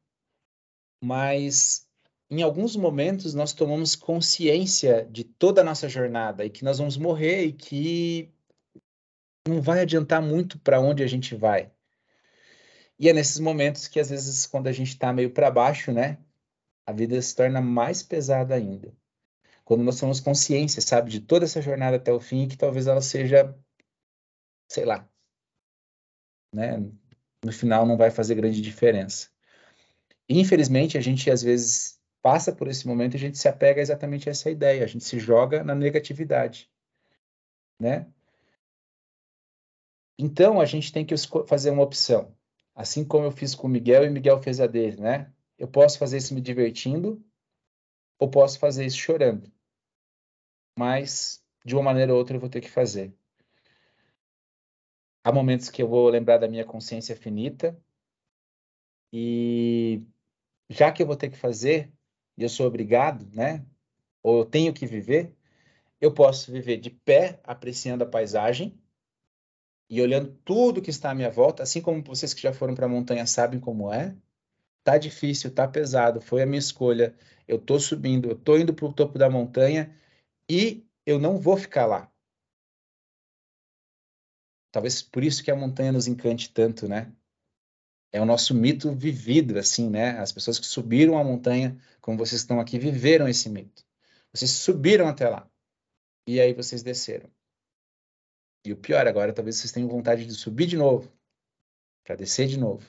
Mas 1.03 1.89
em 2.31 2.41
alguns 2.41 2.77
momentos 2.77 3.33
nós 3.33 3.51
tomamos 3.51 3.93
consciência 3.93 5.05
de 5.11 5.25
toda 5.25 5.59
a 5.59 5.63
nossa 5.65 5.89
jornada 5.89 6.45
e 6.45 6.49
que 6.49 6.63
nós 6.63 6.77
vamos 6.77 6.95
morrer 6.95 7.43
e 7.43 7.51
que 7.51 8.33
não 9.45 9.61
vai 9.61 9.81
adiantar 9.81 10.21
muito 10.21 10.57
para 10.57 10.79
onde 10.79 11.03
a 11.03 11.07
gente 11.07 11.35
vai. 11.35 11.69
E 12.97 13.09
é 13.09 13.13
nesses 13.13 13.39
momentos 13.39 13.87
que, 13.87 13.99
às 13.99 14.09
vezes, 14.09 14.45
quando 14.45 14.67
a 14.67 14.71
gente 14.71 14.89
está 14.89 15.11
meio 15.11 15.31
para 15.31 15.51
baixo, 15.51 15.91
né, 15.91 16.19
a 16.87 16.93
vida 16.93 17.21
se 17.21 17.35
torna 17.35 17.59
mais 17.59 18.01
pesada 18.01 18.55
ainda. 18.55 18.95
Quando 19.65 19.83
nós 19.83 19.99
temos 19.99 20.21
consciência, 20.21 20.81
sabe, 20.81 21.11
de 21.11 21.19
toda 21.19 21.45
essa 21.45 21.61
jornada 21.61 21.97
até 21.97 22.13
o 22.13 22.19
fim, 22.19 22.47
que 22.47 22.57
talvez 22.57 22.87
ela 22.87 23.01
seja, 23.01 23.57
sei 24.69 24.85
lá, 24.85 25.09
né, 26.53 26.77
no 27.43 27.51
final 27.51 27.85
não 27.85 27.97
vai 27.97 28.11
fazer 28.11 28.35
grande 28.35 28.61
diferença. 28.61 29.29
Infelizmente, 30.29 30.97
a 30.97 31.01
gente 31.01 31.29
às 31.29 31.41
vezes 31.41 32.00
passa 32.21 32.53
por 32.53 32.67
esse 32.67 32.87
momento 32.87 33.15
e 33.15 33.17
a 33.17 33.19
gente 33.19 33.37
se 33.37 33.47
apega 33.47 33.81
exatamente 33.81 34.29
a 34.29 34.31
essa 34.31 34.49
ideia, 34.49 34.83
a 34.83 34.87
gente 34.87 35.03
se 35.03 35.19
joga 35.19 35.63
na 35.63 35.73
negatividade, 35.73 36.69
né? 37.79 38.07
Então, 40.17 40.61
a 40.61 40.65
gente 40.65 40.93
tem 40.93 41.03
que 41.05 41.15
fazer 41.47 41.71
uma 41.71 41.81
opção. 41.83 42.35
Assim 42.75 43.03
como 43.03 43.25
eu 43.25 43.31
fiz 43.31 43.55
com 43.55 43.67
o 43.67 43.69
Miguel 43.69 44.05
e 44.05 44.09
Miguel 44.09 44.41
fez 44.41 44.59
a 44.59 44.67
dele, 44.67 45.01
né? 45.01 45.33
Eu 45.57 45.67
posso 45.67 45.97
fazer 45.97 46.17
isso 46.17 46.33
me 46.33 46.41
divertindo 46.41 47.23
ou 48.19 48.29
posso 48.29 48.59
fazer 48.59 48.85
isso 48.85 48.97
chorando. 48.97 49.51
Mas, 50.77 51.43
de 51.65 51.75
uma 51.75 51.83
maneira 51.83 52.13
ou 52.13 52.19
outra, 52.19 52.35
eu 52.35 52.39
vou 52.39 52.49
ter 52.49 52.61
que 52.61 52.69
fazer. 52.69 53.13
Há 55.23 55.31
momentos 55.31 55.69
que 55.69 55.81
eu 55.81 55.87
vou 55.87 56.07
lembrar 56.09 56.37
da 56.37 56.47
minha 56.47 56.65
consciência 56.65 57.15
finita 57.15 57.75
e 59.11 60.03
já 60.69 60.91
que 60.91 61.03
eu 61.03 61.07
vou 61.07 61.15
ter 61.15 61.29
que 61.29 61.37
fazer, 61.37 61.91
e 62.37 62.43
eu 62.43 62.49
sou 62.49 62.67
obrigado, 62.67 63.27
né? 63.33 63.65
Ou 64.23 64.39
eu 64.39 64.45
tenho 64.45 64.73
que 64.73 64.85
viver, 64.85 65.35
eu 65.99 66.13
posso 66.13 66.51
viver 66.51 66.77
de 66.77 66.89
pé, 66.89 67.39
apreciando 67.43 68.03
a 68.03 68.07
paisagem, 68.07 68.79
e 69.89 70.01
olhando 70.01 70.31
tudo 70.45 70.81
que 70.81 70.89
está 70.89 71.11
à 71.11 71.13
minha 71.15 71.29
volta, 71.29 71.63
assim 71.63 71.81
como 71.81 72.01
vocês 72.01 72.33
que 72.33 72.41
já 72.41 72.53
foram 72.53 72.73
para 72.73 72.85
a 72.85 72.89
montanha 72.89 73.25
sabem 73.25 73.59
como 73.59 73.93
é, 73.93 74.15
tá 74.85 74.97
difícil, 74.97 75.53
tá 75.53 75.67
pesado, 75.67 76.21
foi 76.21 76.41
a 76.41 76.45
minha 76.45 76.59
escolha. 76.59 77.13
Eu 77.47 77.59
tô 77.59 77.77
subindo, 77.79 78.29
eu 78.29 78.35
tô 78.35 78.57
indo 78.57 78.73
para 78.73 78.85
o 78.85 78.93
topo 78.93 79.19
da 79.19 79.29
montanha 79.29 79.93
e 80.49 80.85
eu 81.05 81.19
não 81.19 81.37
vou 81.37 81.57
ficar 81.57 81.85
lá. 81.85 82.09
Talvez 84.71 85.01
por 85.01 85.23
isso 85.23 85.43
que 85.43 85.51
a 85.51 85.55
montanha 85.55 85.91
nos 85.91 86.07
encante 86.07 86.53
tanto, 86.53 86.87
né? 86.87 87.11
É 88.11 88.19
o 88.19 88.25
nosso 88.25 88.53
mito 88.53 88.93
vivido, 88.93 89.57
assim, 89.57 89.89
né? 89.89 90.17
As 90.19 90.31
pessoas 90.31 90.59
que 90.59 90.65
subiram 90.65 91.17
a 91.17 91.23
montanha, 91.23 91.79
como 92.01 92.17
vocês 92.17 92.41
estão 92.41 92.59
aqui, 92.59 92.77
viveram 92.77 93.27
esse 93.27 93.49
mito. 93.49 93.85
Vocês 94.33 94.51
subiram 94.51 95.07
até 95.07 95.29
lá. 95.29 95.49
E 96.27 96.39
aí 96.39 96.53
vocês 96.53 96.83
desceram. 96.83 97.29
E 98.65 98.71
o 98.71 98.77
pior 98.77 99.07
agora, 99.07 99.33
talvez 99.33 99.55
vocês 99.57 99.71
tenham 99.71 99.89
vontade 99.89 100.25
de 100.25 100.33
subir 100.33 100.67
de 100.67 100.77
novo, 100.77 101.11
para 102.03 102.15
descer 102.15 102.47
de 102.47 102.59
novo. 102.59 102.85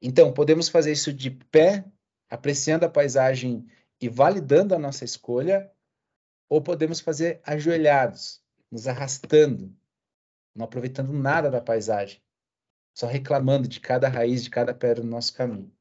Então, 0.00 0.32
podemos 0.32 0.68
fazer 0.68 0.92
isso 0.92 1.12
de 1.12 1.30
pé, 1.30 1.84
apreciando 2.28 2.84
a 2.84 2.90
paisagem 2.90 3.66
e 4.00 4.08
validando 4.08 4.74
a 4.74 4.78
nossa 4.78 5.04
escolha, 5.04 5.70
ou 6.48 6.60
podemos 6.60 7.00
fazer 7.00 7.40
ajoelhados, 7.44 8.42
nos 8.70 8.86
arrastando, 8.86 9.74
não 10.54 10.64
aproveitando 10.64 11.12
nada 11.12 11.50
da 11.50 11.60
paisagem, 11.60 12.20
só 12.94 13.06
reclamando 13.06 13.68
de 13.68 13.80
cada 13.80 14.08
raiz, 14.08 14.42
de 14.44 14.50
cada 14.50 14.74
pedra 14.74 15.02
no 15.02 15.10
nosso 15.10 15.34
caminho. 15.34 15.72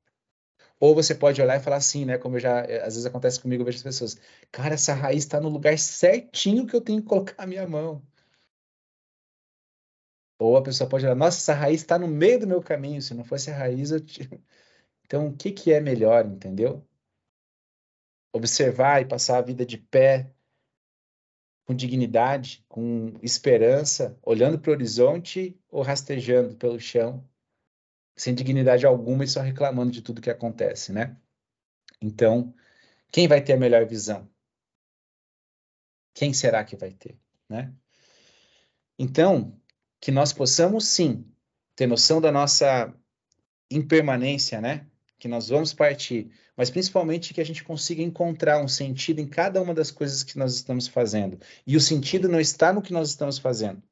Ou 0.79 0.95
você 0.95 1.13
pode 1.15 1.41
olhar 1.41 1.57
e 1.57 1.63
falar 1.63 1.77
assim, 1.77 2.05
né? 2.05 2.17
Como 2.17 2.37
eu 2.37 2.39
já, 2.39 2.61
às 2.61 2.95
vezes 2.95 3.05
acontece 3.05 3.39
comigo, 3.39 3.61
eu 3.61 3.65
vejo 3.65 3.77
as 3.77 3.83
pessoas, 3.83 4.17
cara, 4.51 4.73
essa 4.73 4.93
raiz 4.93 5.23
está 5.23 5.39
no 5.39 5.49
lugar 5.49 5.77
certinho 5.77 6.65
que 6.65 6.75
eu 6.75 6.81
tenho 6.81 7.01
que 7.01 7.07
colocar 7.07 7.35
a 7.37 7.47
minha 7.47 7.67
mão. 7.67 8.01
Ou 10.39 10.57
a 10.57 10.63
pessoa 10.63 10.89
pode 10.89 11.05
olhar, 11.05 11.15
nossa, 11.15 11.37
essa 11.37 11.53
raiz 11.53 11.81
está 11.81 11.99
no 11.99 12.07
meio 12.07 12.39
do 12.39 12.47
meu 12.47 12.61
caminho, 12.61 13.01
se 13.01 13.13
não 13.13 13.23
fosse 13.23 13.51
a 13.51 13.55
raiz, 13.55 13.91
eu 13.91 13.99
tiro. 14.01 14.41
Então, 15.05 15.27
o 15.27 15.35
que, 15.35 15.51
que 15.51 15.73
é 15.73 15.81
melhor, 15.81 16.25
entendeu? 16.25 16.87
Observar 18.33 19.01
e 19.01 19.05
passar 19.05 19.37
a 19.39 19.41
vida 19.41 19.65
de 19.65 19.77
pé, 19.77 20.33
com 21.71 21.75
dignidade, 21.75 22.65
com 22.67 23.13
esperança, 23.23 24.19
olhando 24.21 24.59
para 24.59 24.71
o 24.71 24.73
horizonte 24.73 25.57
ou 25.69 25.81
rastejando 25.81 26.55
pelo 26.57 26.77
chão, 26.77 27.25
sem 28.13 28.35
dignidade 28.35 28.85
alguma 28.85 29.23
e 29.23 29.27
só 29.27 29.39
reclamando 29.39 29.89
de 29.89 30.01
tudo 30.01 30.21
que 30.21 30.29
acontece, 30.29 30.91
né? 30.91 31.15
Então, 32.01 32.53
quem 33.09 33.25
vai 33.25 33.41
ter 33.41 33.53
a 33.53 33.57
melhor 33.57 33.85
visão? 33.85 34.29
Quem 36.13 36.33
será 36.33 36.61
que 36.65 36.75
vai 36.75 36.91
ter, 36.91 37.17
né? 37.47 37.73
Então, 38.99 39.57
que 40.01 40.11
nós 40.11 40.33
possamos 40.33 40.87
sim 40.87 41.25
ter 41.73 41.87
noção 41.87 42.19
da 42.19 42.33
nossa 42.33 42.93
impermanência, 43.69 44.59
né? 44.59 44.87
Que 45.21 45.27
nós 45.27 45.49
vamos 45.49 45.71
partir, 45.71 46.31
mas 46.57 46.71
principalmente 46.71 47.31
que 47.31 47.39
a 47.39 47.43
gente 47.43 47.63
consiga 47.63 48.01
encontrar 48.01 48.59
um 48.59 48.67
sentido 48.67 49.19
em 49.19 49.27
cada 49.27 49.61
uma 49.61 49.71
das 49.71 49.91
coisas 49.91 50.23
que 50.23 50.35
nós 50.35 50.55
estamos 50.55 50.87
fazendo. 50.87 51.39
E 51.65 51.77
o 51.77 51.79
sentido 51.79 52.27
não 52.27 52.39
está 52.39 52.73
no 52.73 52.81
que 52.81 52.91
nós 52.91 53.09
estamos 53.09 53.37
fazendo. 53.37 53.83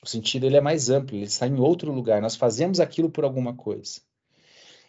O 0.00 0.06
sentido 0.06 0.46
ele 0.46 0.56
é 0.56 0.60
mais 0.60 0.88
amplo, 0.88 1.16
ele 1.16 1.24
está 1.24 1.48
em 1.48 1.58
outro 1.58 1.90
lugar. 1.90 2.22
Nós 2.22 2.36
fazemos 2.36 2.78
aquilo 2.78 3.10
por 3.10 3.24
alguma 3.24 3.56
coisa. 3.56 4.00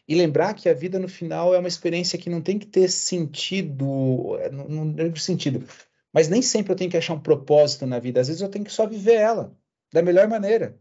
E 0.08 0.13
lembrar 0.13 0.53
que 0.53 0.69
a 0.69 0.75
vida 0.75 0.99
no 0.99 1.10
final 1.10 1.56
é 1.56 1.58
uma 1.58 1.67
experiência 1.67 2.19
que 2.19 2.29
não 2.29 2.39
tem 2.39 2.60
que 2.60 2.67
ter 2.67 2.88
sentido, 2.88 4.38
não, 4.51 4.86
não 4.86 4.93
tem 4.93 5.15
sentido, 5.15 5.67
mas 6.13 6.29
nem 6.29 6.43
sempre 6.43 6.71
eu 6.71 6.75
tenho 6.75 6.91
que 6.91 6.97
achar 6.97 7.15
um 7.15 7.19
propósito 7.19 7.88
na 7.88 7.97
vida. 7.97 8.21
Às 8.21 8.27
vezes 8.27 8.43
eu 8.43 8.49
tenho 8.49 8.63
que 8.63 8.71
só 8.71 8.86
viver 8.86 9.15
ela 9.15 9.58
da 9.91 10.03
melhor 10.03 10.27
maneira, 10.27 10.79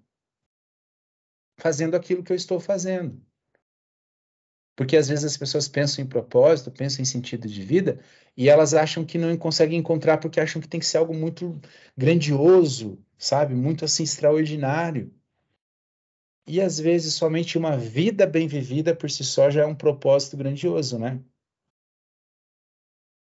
fazendo 1.56 1.94
aquilo 1.94 2.22
que 2.22 2.30
eu 2.32 2.36
estou 2.36 2.60
fazendo. 2.60 3.18
Porque 4.74 4.96
às 4.96 5.08
vezes 5.08 5.24
as 5.24 5.36
pessoas 5.36 5.68
pensam 5.68 6.04
em 6.04 6.08
propósito, 6.08 6.70
pensam 6.70 7.02
em 7.02 7.06
sentido 7.06 7.46
de 7.46 7.62
vida, 7.62 8.00
e 8.36 8.48
elas 8.48 8.72
acham 8.72 9.04
que 9.04 9.18
não 9.18 9.36
conseguem 9.36 9.78
encontrar 9.78 10.18
porque 10.18 10.40
acham 10.40 10.60
que 10.62 10.68
tem 10.68 10.80
que 10.80 10.86
ser 10.86 10.98
algo 10.98 11.14
muito 11.14 11.60
grandioso, 11.96 12.98
sabe? 13.18 13.54
Muito 13.54 13.84
assim 13.84 14.02
extraordinário. 14.02 15.12
E 16.46 16.60
às 16.60 16.78
vezes 16.78 17.14
somente 17.14 17.56
uma 17.56 17.76
vida 17.76 18.26
bem 18.26 18.48
vivida 18.48 18.96
por 18.96 19.10
si 19.10 19.24
só 19.24 19.50
já 19.50 19.62
é 19.62 19.66
um 19.66 19.74
propósito 19.74 20.36
grandioso, 20.36 20.98
né? 20.98 21.22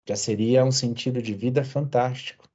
Já 0.07 0.15
seria 0.15 0.63
um 0.63 0.71
sentido 0.71 1.21
de 1.21 1.33
vida 1.33 1.63
fantástico. 1.63 2.47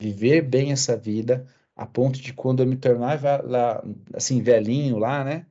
Viver 0.00 0.42
bem 0.42 0.72
essa 0.72 0.96
vida 0.96 1.46
a 1.74 1.84
ponto 1.86 2.20
de 2.20 2.32
quando 2.32 2.62
eu 2.62 2.66
me 2.66 2.76
tornar 2.76 3.20
assim, 4.14 4.42
velhinho 4.42 4.98
lá, 4.98 5.24
né? 5.24 5.46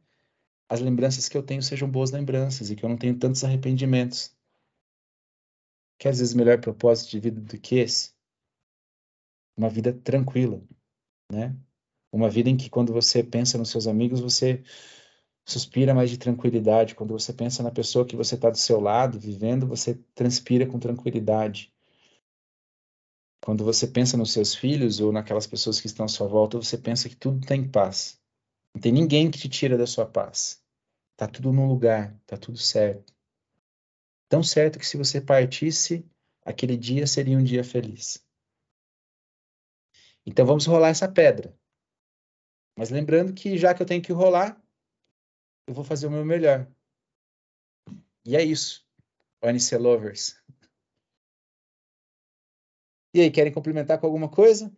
As 0.73 0.79
lembranças 0.79 1.29
que 1.29 1.37
eu 1.37 1.43
tenho 1.43 1.61
sejam 1.61 1.87
boas 1.87 2.09
lembranças 2.09 2.71
e 2.71 2.75
que 2.75 2.83
eu 2.83 2.89
não 2.89 2.97
tenho 2.97 3.15
tantos 3.15 3.43
arrependimentos. 3.43 4.35
Que 5.99 6.07
às 6.07 6.17
vezes 6.17 6.33
melhor 6.33 6.59
propósito 6.59 7.11
de 7.11 7.19
vida 7.19 7.39
do 7.39 7.59
que 7.59 7.75
esse? 7.75 8.11
Uma 9.55 9.69
vida 9.69 9.93
tranquila, 9.93 10.59
né? 11.31 11.55
Uma 12.11 12.27
vida 12.27 12.49
em 12.49 12.57
que 12.57 12.71
quando 12.71 12.91
você 12.91 13.23
pensa 13.23 13.55
nos 13.55 13.69
seus 13.69 13.85
amigos, 13.85 14.19
você 14.19 14.63
suspira 15.45 15.93
mais 15.93 16.09
de 16.09 16.17
tranquilidade. 16.17 16.95
Quando 16.95 17.11
você 17.11 17.31
pensa 17.31 17.61
na 17.61 17.69
pessoa 17.69 18.03
que 18.03 18.15
você 18.15 18.33
está 18.33 18.49
do 18.49 18.57
seu 18.57 18.79
lado, 18.79 19.19
vivendo, 19.19 19.67
você 19.67 19.93
transpira 20.15 20.65
com 20.65 20.79
tranquilidade. 20.79 21.71
Quando 23.45 23.63
você 23.63 23.85
pensa 23.85 24.17
nos 24.17 24.33
seus 24.33 24.55
filhos 24.55 24.99
ou 24.99 25.11
naquelas 25.11 25.45
pessoas 25.45 25.79
que 25.79 25.85
estão 25.85 26.05
à 26.07 26.09
sua 26.09 26.27
volta, 26.27 26.57
você 26.57 26.79
pensa 26.79 27.07
que 27.07 27.15
tudo 27.15 27.45
tem 27.45 27.69
paz. 27.69 28.19
Não 28.73 28.81
tem 28.81 28.91
ninguém 28.91 29.29
que 29.29 29.37
te 29.37 29.47
tira 29.47 29.77
da 29.77 29.85
sua 29.85 30.07
paz. 30.07 30.62
Tá 31.23 31.27
tudo 31.29 31.53
no 31.53 31.65
lugar, 31.65 32.19
tá 32.25 32.35
tudo 32.35 32.57
certo. 32.57 33.15
Tão 34.27 34.43
certo 34.43 34.77
que 34.77 34.85
se 34.85 34.97
você 34.97 35.21
partisse, 35.21 36.05
aquele 36.45 36.75
dia 36.75 37.07
seria 37.07 37.37
um 37.37 37.43
dia 37.43 37.63
feliz. 37.63 38.21
Então 40.25 40.45
vamos 40.45 40.65
rolar 40.65 40.89
essa 40.89 41.09
pedra. 41.09 41.57
Mas 42.77 42.89
lembrando 42.89 43.33
que 43.33 43.57
já 43.57 43.73
que 43.73 43.81
eu 43.81 43.85
tenho 43.85 44.03
que 44.03 44.11
rolar, 44.11 44.61
eu 45.65 45.73
vou 45.73 45.85
fazer 45.85 46.07
o 46.07 46.11
meu 46.11 46.25
melhor. 46.25 46.69
E 48.25 48.35
é 48.35 48.43
isso, 48.43 48.85
ONC 49.41 49.77
Lovers. 49.77 50.35
E 53.13 53.21
aí, 53.21 53.31
querem 53.31 53.53
complementar 53.53 53.97
com 53.97 54.07
alguma 54.07 54.29
coisa? 54.29 54.75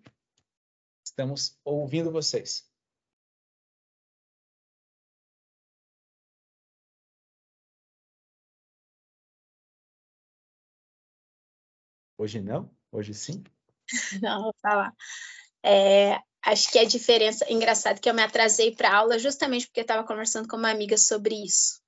Estamos 1.03 1.59
ouvindo 1.65 2.11
vocês. 2.11 2.71
Hoje 12.25 12.41
não? 12.41 12.71
Hoje 12.91 13.13
sim? 13.13 13.43
Não, 14.19 14.41
vou 14.41 14.55
falar. 14.59 14.91
É, 15.63 16.17
acho 16.41 16.71
que 16.71 16.79
a 16.79 16.83
diferença. 16.83 17.45
Engraçado 17.53 18.01
que 18.01 18.09
eu 18.09 18.15
me 18.15 18.23
atrasei 18.23 18.75
para 18.75 18.97
aula 18.97 19.19
justamente 19.19 19.67
porque 19.67 19.81
eu 19.81 19.83
estava 19.83 20.07
conversando 20.07 20.47
com 20.47 20.57
uma 20.57 20.71
amiga 20.71 20.97
sobre 20.97 21.35
isso. 21.35 21.79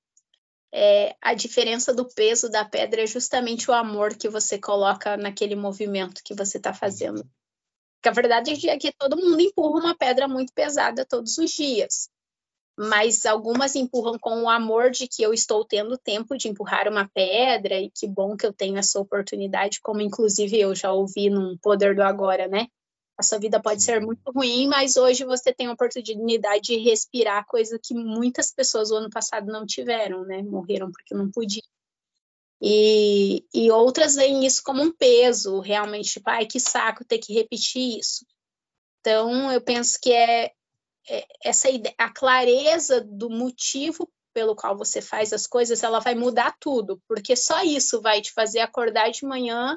É, 0.72 1.16
a 1.20 1.34
diferença 1.34 1.92
do 1.92 2.08
peso 2.14 2.48
da 2.48 2.64
pedra 2.64 3.02
é 3.02 3.06
justamente 3.08 3.68
o 3.68 3.74
amor 3.74 4.16
que 4.16 4.28
você 4.28 4.60
coloca 4.60 5.16
naquele 5.16 5.56
movimento 5.56 6.22
que 6.24 6.36
você 6.36 6.58
está 6.58 6.72
fazendo. 6.72 7.28
Porque 7.96 8.08
a 8.08 8.12
verdade 8.12 8.68
é 8.68 8.78
que 8.78 8.92
todo 8.92 9.16
mundo 9.16 9.40
empurra 9.40 9.80
uma 9.80 9.96
pedra 9.96 10.28
muito 10.28 10.52
pesada 10.52 11.04
todos 11.04 11.36
os 11.36 11.50
dias 11.50 12.08
mas 12.78 13.26
algumas 13.26 13.74
empurram 13.74 14.16
com 14.20 14.42
o 14.42 14.48
amor 14.48 14.90
de 14.90 15.08
que 15.08 15.20
eu 15.20 15.34
estou 15.34 15.64
tendo 15.64 15.98
tempo 15.98 16.36
de 16.36 16.48
empurrar 16.48 16.88
uma 16.88 17.08
pedra 17.08 17.80
e 17.80 17.90
que 17.90 18.06
bom 18.06 18.36
que 18.36 18.46
eu 18.46 18.52
tenho 18.52 18.78
essa 18.78 19.00
oportunidade, 19.00 19.80
como 19.80 20.00
inclusive 20.00 20.58
eu 20.60 20.74
já 20.76 20.92
ouvi 20.92 21.28
num 21.28 21.58
Poder 21.58 21.96
do 21.96 22.02
Agora, 22.02 22.46
né? 22.46 22.68
A 23.18 23.22
sua 23.24 23.38
vida 23.38 23.60
pode 23.60 23.82
ser 23.82 24.00
muito 24.00 24.22
ruim, 24.30 24.68
mas 24.68 24.96
hoje 24.96 25.24
você 25.24 25.52
tem 25.52 25.66
a 25.66 25.72
oportunidade 25.72 26.62
de 26.62 26.76
respirar, 26.76 27.44
coisa 27.48 27.80
que 27.82 27.92
muitas 27.92 28.52
pessoas 28.52 28.92
o 28.92 28.96
ano 28.96 29.10
passado 29.10 29.50
não 29.50 29.66
tiveram, 29.66 30.24
né? 30.24 30.40
Morreram 30.42 30.92
porque 30.92 31.16
não 31.16 31.28
podiam. 31.28 31.66
E, 32.62 33.44
e 33.52 33.72
outras 33.72 34.14
veem 34.14 34.46
isso 34.46 34.62
como 34.62 34.82
um 34.82 34.92
peso, 34.92 35.58
realmente, 35.58 36.12
tipo, 36.12 36.30
ai, 36.30 36.46
que 36.46 36.60
saco 36.60 37.04
ter 37.04 37.18
que 37.18 37.32
repetir 37.32 37.98
isso. 37.98 38.24
Então, 39.00 39.50
eu 39.50 39.60
penso 39.60 39.98
que 40.00 40.12
é, 40.12 40.52
essa 41.42 41.68
ideia, 41.68 41.94
a 41.98 42.12
clareza 42.12 43.00
do 43.00 43.30
motivo 43.30 44.10
pelo 44.32 44.54
qual 44.54 44.76
você 44.76 45.00
faz 45.00 45.32
as 45.32 45.46
coisas, 45.46 45.82
ela 45.82 45.98
vai 45.98 46.14
mudar 46.14 46.54
tudo, 46.60 47.02
porque 47.08 47.34
só 47.34 47.62
isso 47.62 48.00
vai 48.00 48.20
te 48.20 48.32
fazer 48.32 48.60
acordar 48.60 49.10
de 49.10 49.24
manhã 49.24 49.76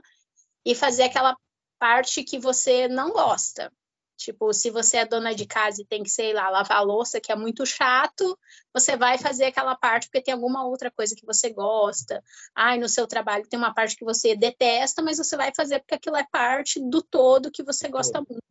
e 0.66 0.76
fazer 0.76 1.04
aquela 1.04 1.36
parte 1.80 2.24
que 2.24 2.38
você 2.38 2.88
não 2.88 3.12
gosta. 3.12 3.72
Tipo, 4.18 4.54
se 4.54 4.70
você 4.70 4.98
é 4.98 5.06
dona 5.06 5.34
de 5.34 5.48
casa 5.48 5.82
e 5.82 5.86
tem 5.86 6.04
que, 6.04 6.10
sei 6.10 6.32
lá, 6.32 6.48
lavar 6.48 6.78
a 6.78 6.82
louça, 6.82 7.20
que 7.20 7.32
é 7.32 7.36
muito 7.36 7.66
chato, 7.66 8.38
você 8.72 8.96
vai 8.96 9.18
fazer 9.18 9.46
aquela 9.46 9.76
parte 9.76 10.06
porque 10.08 10.22
tem 10.22 10.36
alguma 10.36 10.64
outra 10.64 10.92
coisa 10.92 11.16
que 11.16 11.26
você 11.26 11.52
gosta. 11.52 12.24
Ai, 12.54 12.78
no 12.78 12.88
seu 12.88 13.08
trabalho 13.08 13.48
tem 13.48 13.58
uma 13.58 13.74
parte 13.74 13.96
que 13.96 14.06
você 14.06 14.36
detesta, 14.36 15.02
mas 15.02 15.18
você 15.18 15.36
vai 15.36 15.52
fazer 15.56 15.80
porque 15.80 15.96
aquilo 15.96 16.18
é 16.18 16.28
parte 16.32 16.80
do 16.80 17.02
todo 17.02 17.50
que 17.50 17.64
você 17.64 17.90
gosta 17.90 18.20
muito 18.20 18.51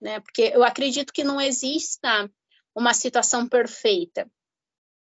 né? 0.00 0.20
Porque 0.20 0.52
eu 0.54 0.64
acredito 0.64 1.12
que 1.12 1.24
não 1.24 1.40
exista 1.40 2.30
uma 2.74 2.94
situação 2.94 3.48
perfeita. 3.48 4.30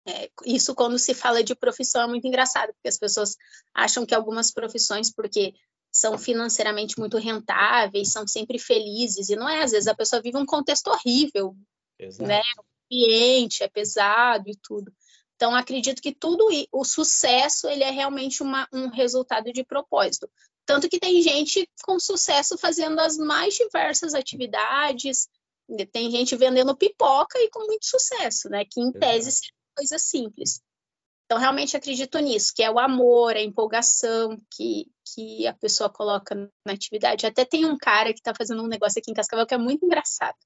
É, 0.06 0.30
isso 0.46 0.74
quando 0.74 0.98
se 0.98 1.12
fala 1.12 1.44
de 1.44 1.54
profissão 1.54 2.02
é 2.02 2.06
muito 2.06 2.26
engraçado, 2.26 2.72
porque 2.72 2.88
as 2.88 2.98
pessoas 2.98 3.36
acham 3.74 4.06
que 4.06 4.14
algumas 4.14 4.50
profissões, 4.50 5.12
porque 5.12 5.52
são 5.92 6.16
financeiramente 6.16 6.98
muito 6.98 7.18
rentáveis, 7.18 8.12
são 8.12 8.26
sempre 8.26 8.58
felizes, 8.58 9.28
e 9.28 9.36
não 9.36 9.48
é, 9.48 9.62
às 9.62 9.72
vezes 9.72 9.86
a 9.86 9.94
pessoa 9.94 10.22
vive 10.22 10.38
um 10.38 10.46
contexto 10.46 10.88
horrível, 10.88 11.54
Exato. 11.98 12.26
né? 12.26 12.40
O 12.40 12.64
ambiente 12.94 13.62
é 13.62 13.68
pesado 13.68 14.48
e 14.48 14.56
tudo. 14.62 14.92
Então, 15.36 15.54
acredito 15.54 16.02
que 16.02 16.12
tudo 16.12 16.48
o 16.72 16.84
sucesso 16.84 17.68
ele 17.68 17.84
é 17.84 17.90
realmente 17.90 18.42
uma, 18.42 18.66
um 18.72 18.88
resultado 18.88 19.52
de 19.52 19.62
propósito. 19.62 20.28
Tanto 20.68 20.86
que 20.86 21.00
tem 21.00 21.22
gente 21.22 21.66
com 21.82 21.98
sucesso 21.98 22.58
fazendo 22.58 23.00
as 23.00 23.16
mais 23.16 23.54
diversas 23.54 24.12
atividades, 24.12 25.26
tem 25.90 26.10
gente 26.10 26.36
vendendo 26.36 26.76
pipoca 26.76 27.38
e 27.38 27.48
com 27.48 27.60
muito 27.66 27.86
sucesso, 27.86 28.50
né? 28.50 28.66
Que 28.70 28.78
em 28.78 28.92
tese 28.92 29.30
é 29.30 29.74
coisa 29.74 29.98
simples. 29.98 30.60
Então, 31.24 31.38
realmente 31.38 31.74
acredito 31.74 32.18
nisso, 32.18 32.52
que 32.54 32.62
é 32.62 32.70
o 32.70 32.78
amor, 32.78 33.34
a 33.34 33.40
empolgação 33.40 34.38
que, 34.50 34.92
que 35.06 35.46
a 35.46 35.54
pessoa 35.54 35.88
coloca 35.88 36.34
na 36.34 36.74
atividade. 36.74 37.24
Até 37.24 37.46
tem 37.46 37.64
um 37.64 37.78
cara 37.78 38.12
que 38.12 38.20
está 38.20 38.34
fazendo 38.34 38.62
um 38.62 38.68
negócio 38.68 38.98
aqui 38.98 39.10
em 39.10 39.14
Cascavel 39.14 39.46
que 39.46 39.54
é 39.54 39.58
muito 39.58 39.86
engraçado. 39.86 40.36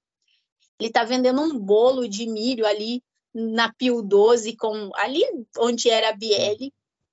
Ele 0.78 0.88
está 0.88 1.02
vendendo 1.02 1.40
um 1.40 1.58
bolo 1.58 2.08
de 2.08 2.28
milho 2.28 2.64
ali 2.64 3.02
na 3.34 3.72
Pio 3.74 4.00
12, 4.00 4.54
com, 4.56 4.92
ali 4.94 5.24
onde 5.58 5.90
era 5.90 6.10
a 6.10 6.16
Biele, 6.16 6.72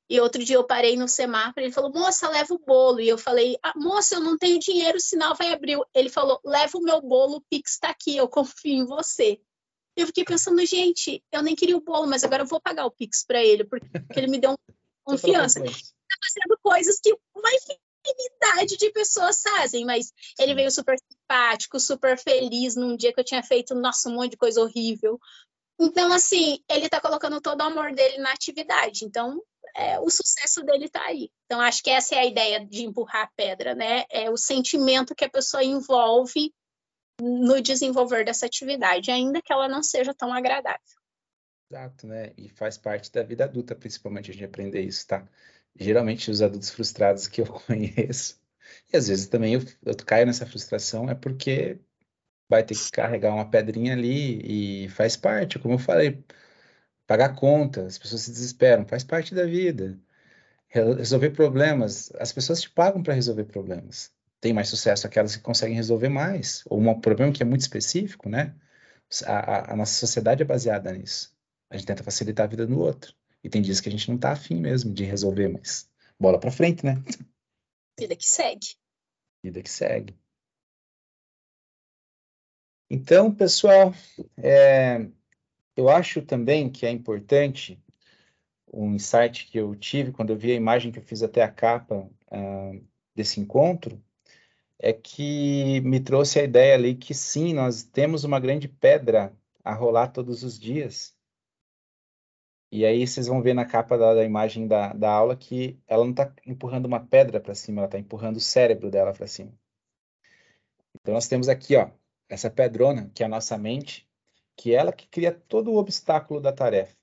e 0.09 0.19
outro 0.19 0.43
dia 0.43 0.55
eu 0.55 0.63
parei 0.63 0.97
no 0.97 1.07
semáforo, 1.07 1.63
ele 1.63 1.71
falou, 1.71 1.93
moça, 1.93 2.27
leva 2.29 2.51
o 2.51 2.57
bolo. 2.57 2.99
E 2.99 3.07
eu 3.07 3.17
falei, 3.17 3.59
ah, 3.61 3.73
moça, 3.75 4.15
eu 4.15 4.19
não 4.19 4.37
tenho 4.37 4.59
dinheiro, 4.59 4.97
o 4.97 5.01
sinal 5.01 5.35
vai 5.35 5.53
abrir. 5.53 5.77
Ele 5.93 6.09
falou, 6.09 6.41
leva 6.43 6.77
o 6.77 6.81
meu 6.81 6.99
bolo, 6.99 7.35
o 7.35 7.41
Pix 7.41 7.73
está 7.73 7.89
aqui, 7.89 8.17
eu 8.17 8.27
confio 8.29 8.73
em 8.73 8.85
você. 8.85 9.39
Eu 9.95 10.07
fiquei 10.07 10.23
pensando, 10.23 10.65
gente, 10.65 11.23
eu 11.31 11.43
nem 11.43 11.55
queria 11.55 11.77
o 11.77 11.81
bolo, 11.81 12.07
mas 12.07 12.23
agora 12.23 12.41
eu 12.41 12.47
vou 12.47 12.59
pagar 12.59 12.85
o 12.85 12.91
Pix 12.91 13.23
para 13.23 13.43
ele, 13.43 13.63
porque 13.63 13.85
ele 14.17 14.27
me 14.27 14.39
deu 14.39 14.55
confiança. 15.03 15.59
Está 15.59 16.15
fazendo 16.23 16.57
coisas 16.63 16.99
que 16.99 17.15
uma 17.35 17.49
infinidade 17.53 18.77
de 18.77 18.91
pessoas 18.91 19.41
fazem, 19.43 19.85
mas 19.85 20.11
ele 20.39 20.55
veio 20.55 20.71
super 20.71 20.97
simpático, 20.97 21.79
super 21.79 22.17
feliz 22.17 22.75
num 22.75 22.97
dia 22.97 23.13
que 23.13 23.19
eu 23.19 23.25
tinha 23.25 23.43
feito, 23.43 23.75
nossa, 23.75 24.09
um 24.09 24.15
monte 24.15 24.31
de 24.31 24.37
coisa 24.37 24.59
horrível. 24.59 25.19
Então, 25.79 26.11
assim, 26.11 26.59
ele 26.67 26.85
está 26.85 26.99
colocando 26.99 27.39
todo 27.39 27.61
o 27.61 27.63
amor 27.63 27.93
dele 27.93 28.17
na 28.17 28.33
atividade. 28.33 29.05
Então, 29.05 29.41
é, 29.79 29.97
o 29.97 30.09
sucesso 30.09 30.61
dele 30.63 30.85
está 30.85 31.01
aí. 31.05 31.31
Então, 31.45 31.61
acho 31.61 31.81
que 31.81 31.89
essa 31.89 32.13
é 32.13 32.19
a 32.19 32.25
ideia 32.25 32.65
de 32.65 32.83
empurrar 32.83 33.23
a 33.23 33.31
pedra, 33.35 33.73
né? 33.73 34.03
É 34.11 34.29
o 34.29 34.35
sentimento 34.35 35.15
que 35.15 35.23
a 35.23 35.29
pessoa 35.29 35.63
envolve 35.63 36.53
no 37.21 37.61
desenvolver 37.61 38.25
dessa 38.25 38.45
atividade, 38.45 39.09
ainda 39.09 39.41
que 39.41 39.53
ela 39.53 39.69
não 39.69 39.81
seja 39.81 40.13
tão 40.13 40.33
agradável. 40.33 40.79
Exato, 41.71 42.07
né? 42.07 42.33
E 42.37 42.49
faz 42.49 42.77
parte 42.77 43.09
da 43.09 43.23
vida 43.23 43.45
adulta, 43.45 43.73
principalmente, 43.73 44.29
a 44.29 44.33
gente 44.33 44.43
aprender 44.45 44.81
isso, 44.81 45.07
tá? 45.07 45.25
Geralmente, 45.79 46.29
os 46.29 46.41
adultos 46.41 46.71
frustrados 46.71 47.27
que 47.27 47.39
eu 47.39 47.45
conheço, 47.65 48.37
e 48.91 48.97
às 48.97 49.07
vezes 49.07 49.27
também 49.27 49.53
eu, 49.53 49.61
eu 49.85 49.95
caio 50.05 50.25
nessa 50.25 50.45
frustração, 50.45 51.09
é 51.09 51.15
porque 51.15 51.79
vai 52.49 52.65
ter 52.65 52.75
que 52.75 52.91
carregar 52.91 53.33
uma 53.33 53.49
pedrinha 53.49 53.93
ali 53.93 54.83
e 54.85 54.89
faz 54.89 55.15
parte, 55.15 55.57
como 55.57 55.75
eu 55.75 55.79
falei 55.79 56.21
pagar 57.09 57.35
conta, 57.35 57.87
as 57.87 57.97
pessoas 57.97 58.21
se 58.21 58.29
desesperam, 58.31 58.85
faz 58.85 59.03
parte 59.03 59.33
da 59.33 59.43
vida. 59.43 59.99
Resolver 60.69 61.31
problemas, 61.31 62.13
as 62.19 62.31
pessoas 62.31 62.61
te 62.61 62.69
pagam 62.69 63.01
para 63.01 63.15
resolver 63.15 63.45
problemas. 63.45 64.13
Tem 64.39 64.53
mais 64.53 64.69
sucesso 64.69 65.07
aquelas 65.07 65.35
que 65.35 65.41
conseguem 65.41 65.75
resolver 65.75 66.09
mais, 66.09 66.61
ou 66.67 66.79
um 66.79 67.01
problema 67.01 67.33
que 67.33 67.41
é 67.41 67.45
muito 67.47 67.61
específico, 67.61 68.29
né? 68.29 68.55
A, 69.25 69.39
a, 69.39 69.73
a 69.73 69.75
nossa 69.75 69.93
sociedade 69.99 70.43
é 70.43 70.45
baseada 70.45 70.93
nisso. 70.93 71.35
A 71.71 71.75
gente 71.77 71.87
tenta 71.87 72.03
facilitar 72.03 72.45
a 72.45 72.49
vida 72.49 72.67
do 72.67 72.79
outro. 72.79 73.11
E 73.43 73.49
tem 73.49 73.59
dias 73.59 73.81
que 73.81 73.89
a 73.89 73.91
gente 73.91 74.07
não 74.07 74.15
está 74.15 74.31
afim 74.33 74.59
mesmo 74.59 74.93
de 74.93 75.03
resolver, 75.03 75.47
mas 75.47 75.89
bola 76.19 76.39
para 76.39 76.51
frente, 76.51 76.85
né? 76.85 77.01
Vida 77.99 78.15
que 78.15 78.27
segue. 78.27 78.75
Vida 79.43 79.63
que 79.63 79.69
segue. 79.69 80.15
Então, 82.87 83.33
pessoal, 83.33 83.95
é, 84.37 85.09
eu 85.79 85.87
acho 85.87 86.21
também 86.21 86.69
que 86.69 86.85
é 86.85 86.89
importante 86.91 87.81
um 88.71 88.93
insight 88.95 89.47
que 89.47 89.57
eu 89.57 89.73
tive 89.75 90.11
quando 90.11 90.31
eu 90.31 90.37
vi 90.37 90.51
a 90.51 90.55
imagem 90.55 90.91
que 90.91 90.99
eu 90.99 91.03
fiz 91.03 91.23
até 91.23 91.41
a 91.41 91.49
capa 91.49 91.95
uh, 91.95 92.87
desse 93.15 93.39
encontro, 93.39 94.03
é 94.77 94.91
que 94.91 95.79
me 95.81 96.01
trouxe 96.01 96.37
a 96.37 96.43
ideia 96.43 96.75
ali 96.75 96.95
que 96.95 97.13
sim, 97.13 97.53
nós 97.53 97.81
temos 97.81 98.25
uma 98.25 98.41
grande 98.41 98.67
pedra 98.67 99.33
a 99.63 99.73
rolar 99.73 100.09
todos 100.09 100.43
os 100.43 100.59
dias. 100.59 101.15
E 102.71 102.85
aí 102.85 103.07
vocês 103.07 103.27
vão 103.27 103.41
ver 103.41 103.53
na 103.53 103.65
capa 103.65 103.97
da, 103.97 104.13
da 104.15 104.25
imagem 104.25 104.67
da, 104.67 104.91
da 104.91 105.09
aula 105.09 105.35
que 105.35 105.79
ela 105.87 106.03
não 106.03 106.11
está 106.11 106.29
empurrando 106.45 106.87
uma 106.87 106.99
pedra 106.99 107.39
para 107.39 107.55
cima, 107.55 107.79
ela 107.79 107.87
está 107.87 107.97
empurrando 107.97 108.35
o 108.35 108.41
cérebro 108.41 108.91
dela 108.91 109.13
para 109.13 109.27
cima. 109.27 109.53
Então 110.95 111.13
nós 111.13 111.27
temos 111.29 111.47
aqui, 111.47 111.77
ó, 111.77 111.89
essa 112.27 112.49
pedrona, 112.49 113.09
que 113.15 113.23
é 113.23 113.25
a 113.25 113.29
nossa 113.29 113.57
mente, 113.57 114.08
que 114.59 114.75
ela 114.75 114.91
que 114.91 115.07
cria 115.07 115.31
todo 115.31 115.71
o 115.71 115.77
obstáculo 115.77 116.41
da 116.41 116.51
tarefa. 116.51 116.93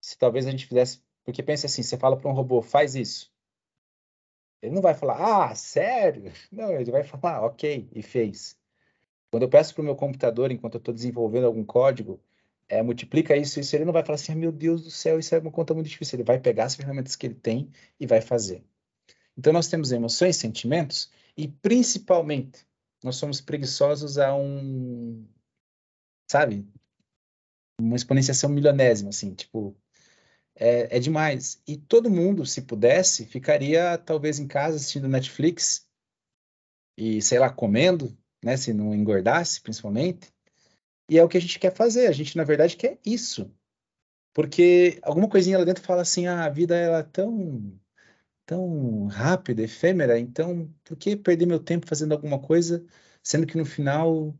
Se 0.00 0.16
talvez 0.16 0.46
a 0.46 0.50
gente 0.50 0.66
fizesse, 0.66 1.02
porque 1.22 1.42
pense 1.42 1.66
assim, 1.66 1.82
você 1.82 1.98
fala 1.98 2.16
para 2.16 2.30
um 2.30 2.32
robô, 2.32 2.62
faz 2.62 2.94
isso. 2.94 3.30
Ele 4.62 4.74
não 4.74 4.80
vai 4.80 4.94
falar, 4.94 5.50
ah, 5.50 5.54
sério? 5.54 6.32
Não, 6.50 6.72
ele 6.72 6.90
vai 6.90 7.02
falar, 7.04 7.44
ok, 7.44 7.86
e 7.92 8.02
fez. 8.02 8.56
Quando 9.30 9.42
eu 9.42 9.48
peço 9.48 9.74
para 9.74 9.82
o 9.82 9.84
meu 9.84 9.94
computador, 9.94 10.50
enquanto 10.50 10.76
eu 10.76 10.78
estou 10.78 10.94
desenvolvendo 10.94 11.44
algum 11.44 11.64
código, 11.64 12.18
é, 12.66 12.80
multiplica 12.80 13.36
isso, 13.36 13.60
isso, 13.60 13.76
ele 13.76 13.84
não 13.84 13.92
vai 13.92 14.02
falar 14.02 14.14
assim, 14.14 14.32
ah, 14.32 14.36
meu 14.36 14.52
Deus 14.52 14.84
do 14.84 14.90
céu, 14.90 15.18
isso 15.18 15.34
é 15.34 15.38
uma 15.38 15.50
conta 15.50 15.74
muito 15.74 15.88
difícil. 15.90 16.16
Ele 16.16 16.24
vai 16.24 16.40
pegar 16.40 16.64
as 16.64 16.74
ferramentas 16.74 17.14
que 17.14 17.26
ele 17.26 17.34
tem 17.34 17.70
e 18.00 18.06
vai 18.06 18.22
fazer. 18.22 18.64
Então, 19.36 19.52
nós 19.52 19.68
temos 19.68 19.92
emoções, 19.92 20.36
sentimentos, 20.36 21.10
e 21.36 21.46
principalmente 21.46 22.64
nós 23.02 23.16
somos 23.16 23.40
preguiçosos 23.40 24.18
a 24.18 24.34
um, 24.34 25.26
sabe, 26.30 26.66
uma 27.80 27.96
exponenciação 27.96 28.48
milionésima, 28.48 29.10
assim, 29.10 29.34
tipo, 29.34 29.76
é, 30.54 30.96
é 30.96 31.00
demais. 31.00 31.60
E 31.66 31.76
todo 31.76 32.10
mundo, 32.10 32.46
se 32.46 32.62
pudesse, 32.62 33.26
ficaria 33.26 33.98
talvez 33.98 34.38
em 34.38 34.46
casa 34.46 34.76
assistindo 34.76 35.08
Netflix 35.08 35.86
e, 36.96 37.20
sei 37.22 37.38
lá, 37.38 37.50
comendo, 37.50 38.16
né, 38.42 38.56
se 38.56 38.72
não 38.72 38.94
engordasse, 38.94 39.60
principalmente. 39.60 40.32
E 41.08 41.18
é 41.18 41.24
o 41.24 41.28
que 41.28 41.36
a 41.36 41.40
gente 41.40 41.58
quer 41.58 41.74
fazer. 41.74 42.06
A 42.06 42.12
gente, 42.12 42.36
na 42.36 42.44
verdade, 42.44 42.76
quer 42.76 42.98
isso. 43.04 43.52
Porque 44.34 44.98
alguma 45.02 45.28
coisinha 45.28 45.58
lá 45.58 45.64
dentro 45.64 45.82
fala 45.82 46.02
assim, 46.02 46.26
ah, 46.26 46.44
a 46.44 46.48
vida 46.48 46.74
ela 46.76 46.98
é 46.98 47.02
tão 47.02 47.78
tão 48.46 49.06
rápida, 49.06 49.62
efêmera, 49.62 50.18
então 50.18 50.72
por 50.84 50.96
que 50.96 51.16
perder 51.16 51.46
meu 51.46 51.60
tempo 51.60 51.86
fazendo 51.86 52.12
alguma 52.12 52.40
coisa, 52.40 52.84
sendo 53.22 53.46
que 53.46 53.56
no 53.56 53.64
final 53.64 54.36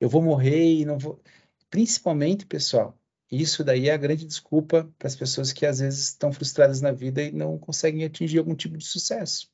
eu 0.00 0.08
vou 0.08 0.22
morrer 0.22 0.80
e 0.80 0.84
não 0.84 0.98
vou. 0.98 1.22
Principalmente, 1.70 2.46
pessoal, 2.46 2.98
isso 3.30 3.64
daí 3.64 3.88
é 3.88 3.92
a 3.94 3.96
grande 3.96 4.26
desculpa 4.26 4.92
para 4.98 5.08
as 5.08 5.16
pessoas 5.16 5.52
que 5.52 5.64
às 5.66 5.78
vezes 5.80 6.08
estão 6.08 6.32
frustradas 6.32 6.80
na 6.80 6.92
vida 6.92 7.22
e 7.22 7.32
não 7.32 7.58
conseguem 7.58 8.04
atingir 8.04 8.38
algum 8.38 8.54
tipo 8.54 8.76
de 8.76 8.84
sucesso. 8.86 9.50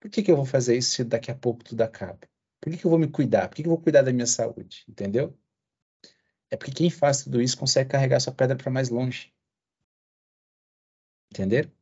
Por 0.00 0.10
que, 0.10 0.22
que 0.22 0.30
eu 0.30 0.36
vou 0.36 0.46
fazer 0.46 0.76
isso 0.76 0.90
se 0.92 1.04
daqui 1.04 1.30
a 1.30 1.34
pouco 1.34 1.62
tudo 1.62 1.82
acaba? 1.82 2.18
Por 2.60 2.70
que, 2.70 2.78
que 2.78 2.84
eu 2.86 2.90
vou 2.90 2.98
me 2.98 3.08
cuidar? 3.08 3.48
Por 3.48 3.56
que, 3.56 3.62
que 3.62 3.68
eu 3.68 3.72
vou 3.72 3.80
cuidar 3.82 4.02
da 4.02 4.12
minha 4.12 4.26
saúde? 4.26 4.84
Entendeu? 4.88 5.38
É 6.50 6.56
porque 6.56 6.72
quem 6.72 6.90
faz 6.90 7.24
tudo 7.24 7.40
isso 7.40 7.56
consegue 7.56 7.90
carregar 7.90 8.20
sua 8.20 8.34
pedra 8.34 8.56
para 8.56 8.70
mais 8.70 8.88
longe. 8.88 9.32
Entender? 11.30 11.72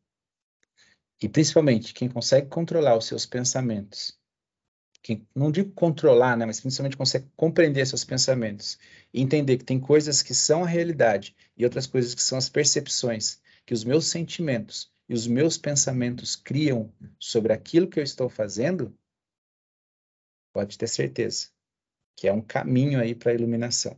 E 1.20 1.28
principalmente 1.28 1.92
quem 1.92 2.08
consegue 2.08 2.48
controlar 2.48 2.96
os 2.96 3.06
seus 3.06 3.26
pensamentos. 3.26 4.18
Quem, 5.02 5.26
não 5.34 5.50
digo 5.50 5.72
controlar, 5.72 6.36
né, 6.36 6.44
mas 6.44 6.60
principalmente 6.60 6.96
consegue 6.96 7.28
compreender 7.36 7.86
seus 7.86 8.04
pensamentos 8.04 8.78
e 9.12 9.20
entender 9.20 9.58
que 9.58 9.64
tem 9.64 9.80
coisas 9.80 10.22
que 10.22 10.34
são 10.34 10.64
a 10.64 10.66
realidade 10.66 11.36
e 11.56 11.64
outras 11.64 11.86
coisas 11.86 12.14
que 12.14 12.22
são 12.22 12.36
as 12.36 12.48
percepções 12.48 13.40
que 13.64 13.74
os 13.74 13.84
meus 13.84 14.06
sentimentos 14.06 14.92
e 15.08 15.14
os 15.14 15.26
meus 15.26 15.56
pensamentos 15.56 16.36
criam 16.36 16.92
sobre 17.18 17.52
aquilo 17.52 17.88
que 17.88 17.98
eu 17.98 18.04
estou 18.04 18.28
fazendo, 18.28 18.96
pode 20.52 20.76
ter 20.76 20.88
certeza 20.88 21.48
que 22.18 22.26
é 22.26 22.32
um 22.32 22.42
caminho 22.42 23.00
aí 23.00 23.14
para 23.14 23.30
a 23.30 23.34
iluminação. 23.34 23.96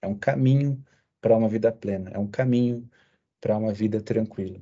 É 0.00 0.06
um 0.06 0.18
caminho 0.18 0.82
para 1.20 1.36
uma 1.36 1.50
vida 1.50 1.70
plena, 1.70 2.10
é 2.10 2.18
um 2.18 2.26
caminho 2.26 2.88
para 3.42 3.58
uma 3.58 3.74
vida 3.74 4.00
tranquila. 4.00 4.58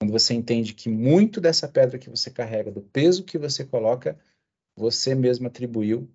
Quando 0.00 0.12
você 0.12 0.32
entende 0.32 0.74
que 0.74 0.88
muito 0.88 1.40
dessa 1.40 1.68
pedra 1.68 1.98
que 1.98 2.08
você 2.08 2.30
carrega, 2.30 2.70
do 2.70 2.80
peso 2.80 3.24
que 3.24 3.36
você 3.36 3.64
coloca, 3.64 4.18
você 4.76 5.14
mesmo 5.14 5.48
atribuiu 5.48 6.08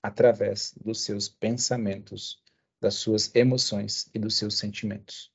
através 0.00 0.72
dos 0.80 1.02
seus 1.02 1.28
pensamentos, 1.28 2.40
das 2.80 2.94
suas 2.94 3.34
emoções 3.34 4.08
e 4.14 4.18
dos 4.18 4.36
seus 4.36 4.56
sentimentos. 4.56 5.32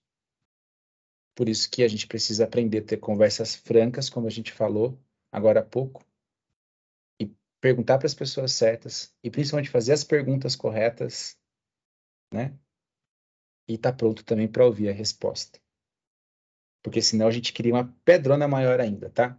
Por 1.36 1.50
isso 1.50 1.70
que 1.70 1.84
a 1.84 1.88
gente 1.88 2.08
precisa 2.08 2.46
aprender 2.46 2.80
a 2.80 2.86
ter 2.86 2.98
conversas 2.98 3.56
francas, 3.56 4.10
como 4.10 4.28
a 4.28 4.30
gente 4.30 4.52
falou 4.52 4.98
agora 5.32 5.60
há 5.62 5.64
pouco, 5.64 6.06
e 7.20 7.34
perguntar 7.60 7.98
para 7.98 8.08
as 8.08 8.14
pessoas 8.14 8.52
certas, 8.54 9.14
e 9.24 9.30
principalmente 9.30 9.70
fazer 9.70 9.94
as 9.94 10.04
perguntas 10.04 10.56
corretas, 10.56 11.38
né? 12.34 12.58
E 13.68 13.76
estar 13.76 13.92
tá 13.92 13.98
pronto 13.98 14.24
também 14.24 14.48
para 14.48 14.66
ouvir 14.66 14.90
a 14.90 14.94
resposta. 14.94 15.61
Porque 16.84 17.02
senão 17.02 17.28
a 17.28 17.32
gente 17.32 17.54
cria 17.54 17.74
uma 17.74 17.94
pedrona 18.04 18.48
maior 18.48 18.80
ainda, 18.80 19.10
tá? 19.10 19.38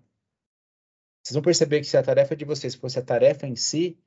Vocês 1.23 1.35
vão 1.35 1.43
perceber 1.43 1.81
que 1.81 1.87
se 1.87 1.97
a 1.97 2.03
tarefa 2.03 2.35
de 2.35 2.45
vocês 2.45 2.75
fosse 2.75 2.99
a 2.99 3.03
tarefa 3.03 3.47
em 3.47 3.57
si, 3.57 3.99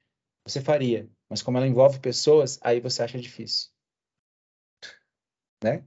você 0.46 0.62
faria. 0.62 1.10
Mas 1.30 1.42
como 1.42 1.58
ela 1.58 1.68
envolve 1.68 2.00
pessoas, 2.00 2.60
aí 2.62 2.80
você 2.80 3.04
acha 3.04 3.20
difícil. 3.20 3.70
Né? 5.64 5.84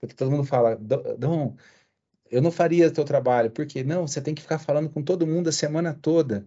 Porque 0.00 0.14
todo 0.14 0.30
mundo 0.30 0.44
fala, 0.44 0.76
Dom, 0.76 1.56
eu 2.30 2.42
não 2.42 2.50
faria 2.50 2.88
o 2.88 2.92
teu 2.92 3.04
trabalho. 3.04 3.50
Por 3.50 3.66
quê? 3.66 3.82
Não, 3.82 4.06
você 4.06 4.20
tem 4.20 4.34
que 4.34 4.42
ficar 4.42 4.58
falando 4.58 4.90
com 4.90 5.02
todo 5.02 5.26
mundo 5.26 5.48
a 5.48 5.52
semana 5.52 5.94
toda. 5.94 6.46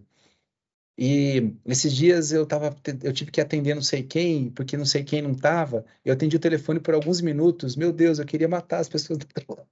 E 0.98 1.52
esses 1.66 1.92
dias 1.92 2.32
eu 2.32 2.46
tava, 2.46 2.74
eu 3.02 3.12
tive 3.12 3.30
que 3.30 3.40
atender 3.40 3.74
não 3.74 3.82
sei 3.82 4.02
quem, 4.02 4.50
porque 4.50 4.76
não 4.76 4.86
sei 4.86 5.04
quem 5.04 5.20
não 5.20 5.32
estava. 5.32 5.84
Eu 6.04 6.14
atendi 6.14 6.36
o 6.36 6.40
telefone 6.40 6.80
por 6.80 6.94
alguns 6.94 7.20
minutos. 7.20 7.76
Meu 7.76 7.92
Deus, 7.92 8.18
eu 8.18 8.24
queria 8.26 8.48
matar 8.48 8.80
as 8.80 8.88
pessoas 8.88 9.18
do 9.18 9.26
trabalho. 9.28 9.68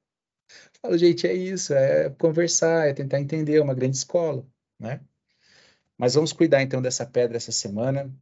Falo, 0.80 0.98
gente, 0.98 1.26
é 1.26 1.33
isso, 1.33 1.72
é 1.72 2.11
conversar, 2.11 2.88
é 2.88 2.92
tentar 2.92 3.20
entender, 3.20 3.57
é 3.57 3.62
uma 3.62 3.74
grande 3.74 3.96
escola, 3.96 4.46
né? 4.78 5.00
Mas 5.96 6.14
vamos 6.14 6.33
cuidar 6.33 6.62
então 6.62 6.83
dessa 6.83 7.07
pedra 7.07 7.37
essa 7.37 7.52
semana. 7.52 8.12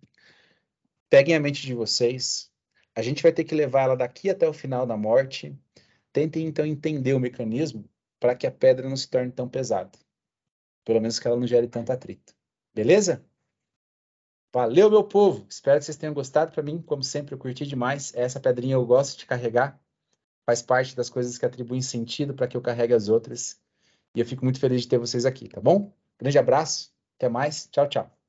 Peguem 1.11 1.35
a 1.35 1.41
mente 1.41 1.63
de 1.63 1.75
vocês. 1.75 2.51
A 2.95 3.03
gente 3.03 3.23
vai 3.23 3.33
ter 3.33 3.45
que 3.45 3.55
levar 3.55 3.83
ela 3.83 3.97
daqui 3.97 4.31
até 4.31 4.49
o 4.49 4.53
final 4.53 4.87
da 4.87 4.97
morte. 4.97 5.59
Tentem 6.13 6.47
então 6.47 6.65
entender 6.65 7.15
o 7.15 7.21
mecanismo 7.21 7.89
para 8.21 8.35
que 8.35 8.47
a 8.47 8.51
pedra 8.51 8.89
não 8.89 8.97
se 8.97 9.09
torne 9.09 9.33
tão 9.33 9.49
pesada. 9.49 9.91
Pelo 10.85 11.01
menos 11.01 11.19
que 11.19 11.27
ela 11.27 11.37
não 11.37 11.47
gere 11.47 11.67
tanto 11.67 11.91
atrito. 11.91 12.35
Beleza? 12.75 13.25
Valeu, 14.53 14.91
meu 14.91 15.03
povo! 15.03 15.47
Espero 15.49 15.79
que 15.79 15.87
vocês 15.87 15.97
tenham 15.97 16.15
gostado. 16.15 16.53
Para 16.53 16.63
mim, 16.63 16.81
como 16.83 17.03
sempre, 17.03 17.35
eu 17.35 17.39
curti 17.39 17.67
demais. 17.67 18.13
Essa 18.15 18.39
pedrinha 18.39 18.75
eu 18.75 18.85
gosto 18.85 19.19
de 19.19 19.27
carregar 19.27 19.82
faz 20.45 20.63
parte 20.63 20.97
das 20.97 21.09
coisas 21.09 21.39
que 21.39 21.47
atribuem 21.47 21.81
sentido 21.81 22.35
para 22.35 22.47
que 22.47 22.57
eu 22.57 22.61
carregue 22.61 22.95
as 22.95 23.09
outras. 23.09 23.61
E 24.15 24.21
eu 24.21 24.27
fico 24.27 24.45
muito 24.45 24.61
feliz 24.61 24.83
de 24.83 24.89
ter 24.89 24.99
vocês 24.99 25.25
aqui, 25.25 25.49
tá 25.49 25.61
bom? 25.61 25.93
Grande 26.19 26.39
abraço, 26.39 26.93
até 27.17 27.29
mais, 27.29 27.69
tchau, 27.71 27.89
tchau. 27.89 28.22